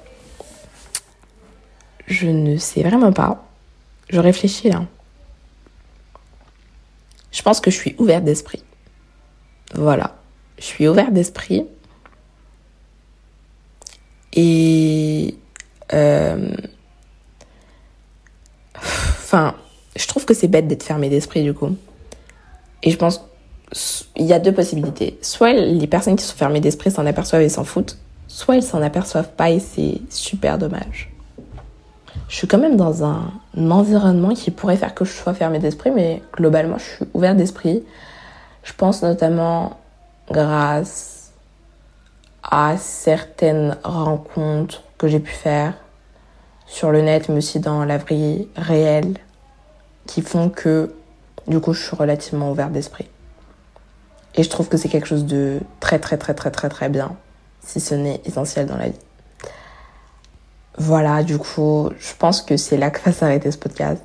je 2.08 2.28
ne 2.28 2.58
sais 2.58 2.84
vraiment 2.84 3.14
pas. 3.14 3.48
Je 4.10 4.20
réfléchis 4.20 4.70
là. 4.70 4.84
Je 7.36 7.42
pense 7.42 7.60
que 7.60 7.70
je 7.70 7.76
suis 7.76 7.96
ouverte 7.98 8.24
d'esprit. 8.24 8.64
Voilà. 9.74 10.16
Je 10.58 10.64
suis 10.64 10.88
ouverte 10.88 11.12
d'esprit. 11.12 11.66
Et... 14.34 15.36
Euh, 15.94 16.56
enfin, 18.74 19.54
je 19.98 20.08
trouve 20.08 20.24
que 20.24 20.34
c'est 20.34 20.48
bête 20.48 20.68
d'être 20.68 20.84
fermé 20.84 21.10
d'esprit 21.10 21.44
du 21.44 21.54
coup. 21.54 21.76
Et 22.84 22.90
je 22.90 22.98
pense 22.98 23.22
il 24.16 24.26
y 24.26 24.32
a 24.32 24.40
deux 24.40 24.54
possibilités. 24.54 25.18
Soit 25.22 25.52
les 25.52 25.88
personnes 25.88 26.16
qui 26.16 26.24
sont 26.24 26.38
fermées 26.38 26.62
d'esprit 26.62 26.90
s'en 26.90 27.06
aperçoivent 27.06 27.42
et 27.42 27.50
s'en 27.50 27.66
foutent, 27.66 27.98
soit 28.30 28.56
elles 28.56 28.64
s'en 28.64 28.82
aperçoivent 28.82 29.34
pas 29.36 29.52
et 29.52 29.60
c'est 29.60 30.00
super 30.10 30.58
dommage. 30.58 31.12
Je 32.28 32.36
suis 32.36 32.48
quand 32.48 32.58
même 32.58 32.76
dans 32.76 33.04
un, 33.04 33.32
environnement 33.70 34.34
qui 34.34 34.52
pourrait 34.52 34.78
faire 34.78 34.94
que 34.94 35.06
je 35.06 35.12
sois 35.12 35.34
fermée 35.34 35.60
d'esprit, 35.60 35.92
mais 35.92 36.22
globalement, 36.34 36.78
je 36.78 36.84
suis 36.84 37.06
ouverte 37.14 37.38
d'esprit. 37.38 37.84
Je 38.64 38.74
pense 38.74 39.04
notamment 39.04 39.80
grâce 40.30 41.32
à 42.44 42.78
certaines 42.78 43.78
rencontres 43.84 44.84
que 44.98 45.08
j'ai 45.08 45.20
pu 45.20 45.32
faire 45.32 45.74
sur 46.66 46.92
le 46.92 47.02
net, 47.02 47.30
mais 47.30 47.38
aussi 47.38 47.60
dans 47.60 47.86
la 47.86 47.98
vie 47.98 48.48
réelle, 48.56 49.18
qui 50.08 50.22
font 50.22 50.50
que 50.50 50.94
du 51.48 51.60
coup 51.60 51.74
je 51.74 51.84
suis 51.84 51.96
relativement 51.96 52.52
ouverte 52.52 52.72
d'esprit. 52.72 53.08
Et 54.36 54.44
je 54.44 54.50
trouve 54.50 54.68
que 54.68 54.78
c'est 54.78 54.90
quelque 54.90 55.08
chose 55.08 55.26
de 55.26 55.60
très 55.80 56.00
très 56.00 56.18
très 56.18 56.34
très 56.34 56.52
très 56.52 56.70
très 56.70 56.90
bien, 56.90 57.16
si 57.62 57.80
ce 57.80 57.96
n'est 57.96 58.22
essentiel 58.26 58.66
dans 58.66 58.78
la 58.78 58.90
vie. 58.90 59.00
Voilà, 60.78 61.24
du 61.24 61.38
coup, 61.38 61.90
je 62.00 62.14
pense 62.18 62.42
que 62.42 62.58
c'est 62.58 62.78
là 62.78 62.90
que 62.90 63.02
va 63.04 63.12
s'arrêter 63.12 63.50
ce 63.52 63.58
podcast. 63.58 64.04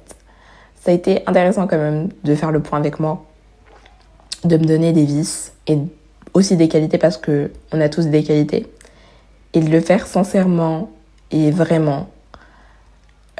Ça 0.80 0.92
a 0.92 0.94
été 0.94 1.22
intéressant 1.26 1.66
quand 1.66 1.78
même 1.78 2.08
de 2.24 2.34
faire 2.34 2.52
le 2.52 2.60
point 2.60 2.78
avec 2.78 3.00
moi, 3.00 3.24
de 4.44 4.56
me 4.56 4.64
donner 4.64 4.92
des 4.92 5.04
vices 5.04 5.52
et 5.66 5.78
aussi 6.32 6.56
des 6.56 6.68
qualités 6.68 6.96
parce 6.96 7.16
que 7.16 7.50
on 7.72 7.80
a 7.80 7.88
tous 7.88 8.06
des 8.06 8.22
qualités 8.22 8.66
et 9.52 9.60
de 9.60 9.68
le 9.68 9.80
faire 9.80 10.06
sincèrement 10.06 10.90
et 11.30 11.50
vraiment. 11.50 12.08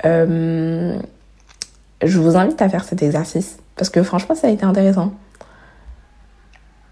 Euh, 0.05 0.99
je 2.03 2.19
vous 2.19 2.37
invite 2.37 2.61
à 2.63 2.69
faire 2.69 2.85
cet 2.85 3.03
exercice 3.03 3.59
parce 3.77 3.91
que 3.91 4.03
franchement 4.03 4.35
ça 4.35 4.49
a 4.49 4.51
été 4.51 4.65
intéressant. 4.65 5.13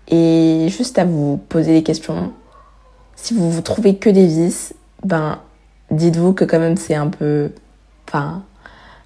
Et 0.06 0.68
juste 0.70 0.98
à 0.98 1.04
vous 1.04 1.36
poser 1.48 1.72
des 1.72 1.82
questions. 1.82 2.32
Si 3.16 3.34
vous 3.34 3.50
vous 3.50 3.60
trouvez 3.60 3.96
que 3.96 4.08
des 4.08 4.26
vices, 4.26 4.72
ben 5.04 5.40
dites-vous 5.90 6.32
que 6.32 6.44
quand 6.44 6.58
même 6.58 6.76
c'est 6.76 6.94
un 6.94 7.08
peu... 7.08 7.50
Enfin, 8.06 8.42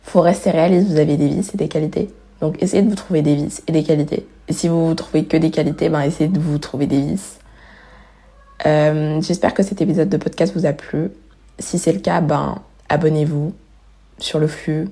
faut 0.02 0.20
rester 0.20 0.50
réaliste, 0.50 0.88
vous 0.88 0.98
avez 0.98 1.16
des 1.16 1.28
vices 1.28 1.54
et 1.54 1.56
des 1.56 1.68
qualités. 1.68 2.10
Donc 2.40 2.62
essayez 2.62 2.82
de 2.82 2.88
vous 2.88 2.96
trouver 2.96 3.22
des 3.22 3.34
vices 3.34 3.62
et 3.66 3.72
des 3.72 3.82
qualités. 3.82 4.26
Et 4.48 4.52
si 4.52 4.68
vous 4.68 4.88
vous 4.88 4.94
trouvez 4.94 5.24
que 5.24 5.36
des 5.36 5.50
qualités, 5.50 5.88
ben 5.88 6.00
essayez 6.02 6.28
de 6.28 6.40
vous 6.40 6.58
trouver 6.58 6.86
des 6.86 7.00
vices. 7.00 7.38
Euh, 8.66 9.20
J'espère 9.20 9.54
que 9.54 9.62
cet 9.62 9.80
épisode 9.80 10.08
de 10.08 10.16
podcast 10.16 10.54
vous 10.54 10.66
a 10.66 10.72
plu. 10.72 11.10
Si 11.58 11.78
c'est 11.78 11.92
le 11.92 12.00
cas, 12.00 12.20
ben 12.20 12.60
abonnez-vous 12.88 13.52
sur 14.18 14.38
le 14.38 14.46
flux 14.46 14.88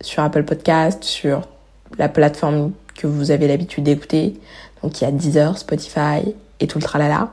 sur 0.00 0.22
Apple 0.22 0.44
Podcast, 0.44 1.04
sur 1.04 1.42
la 1.98 2.08
plateforme 2.08 2.72
que 2.94 3.06
vous 3.06 3.30
avez 3.30 3.48
l'habitude 3.48 3.84
d'écouter. 3.84 4.34
Donc 4.82 5.00
il 5.00 5.04
y 5.04 5.06
a 5.06 5.10
Deezer, 5.10 5.58
Spotify 5.58 6.34
et 6.60 6.66
tout 6.66 6.78
le 6.78 6.84
tralala. 6.84 7.30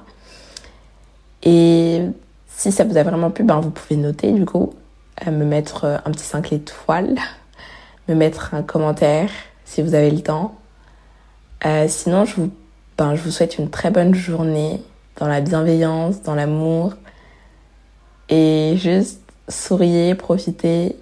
Et 1.43 2.01
si 2.55 2.71
ça 2.71 2.83
vous 2.83 2.97
a 2.97 3.03
vraiment 3.03 3.31
plu, 3.31 3.43
ben 3.43 3.59
vous 3.59 3.71
pouvez 3.71 3.97
noter 3.97 4.31
du 4.31 4.45
coup, 4.45 4.73
euh, 5.25 5.31
me 5.31 5.45
mettre 5.45 5.85
euh, 5.85 5.97
un 6.05 6.11
petit 6.11 6.23
5 6.23 6.53
étoiles, 6.53 7.15
me 8.07 8.15
mettre 8.15 8.53
un 8.53 8.63
commentaire 8.63 9.29
si 9.65 9.81
vous 9.81 9.95
avez 9.95 10.11
le 10.11 10.21
temps. 10.21 10.55
Euh, 11.65 11.87
sinon, 11.87 12.25
je 12.25 12.35
vous, 12.35 12.51
ben, 12.97 13.15
je 13.15 13.21
vous 13.21 13.31
souhaite 13.31 13.57
une 13.57 13.69
très 13.69 13.91
bonne 13.91 14.13
journée 14.13 14.81
dans 15.17 15.27
la 15.27 15.41
bienveillance, 15.41 16.21
dans 16.21 16.35
l'amour. 16.35 16.93
Et 18.29 18.75
juste 18.77 19.21
souriez, 19.49 20.15
profitez 20.15 20.97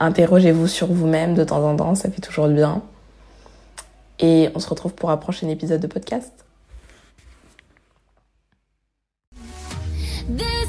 interrogez-vous 0.00 0.66
sur 0.66 0.86
vous-même 0.86 1.34
de 1.34 1.44
temps 1.44 1.62
en 1.62 1.76
temps, 1.76 1.94
ça 1.94 2.10
fait 2.10 2.22
toujours 2.22 2.48
du 2.48 2.54
bien. 2.54 2.80
Et 4.18 4.48
on 4.54 4.60
se 4.60 4.68
retrouve 4.68 4.94
pour 4.94 5.10
un 5.10 5.18
prochain 5.18 5.46
épisode 5.48 5.80
de 5.80 5.86
podcast. 5.86 6.32
Then 10.28 10.61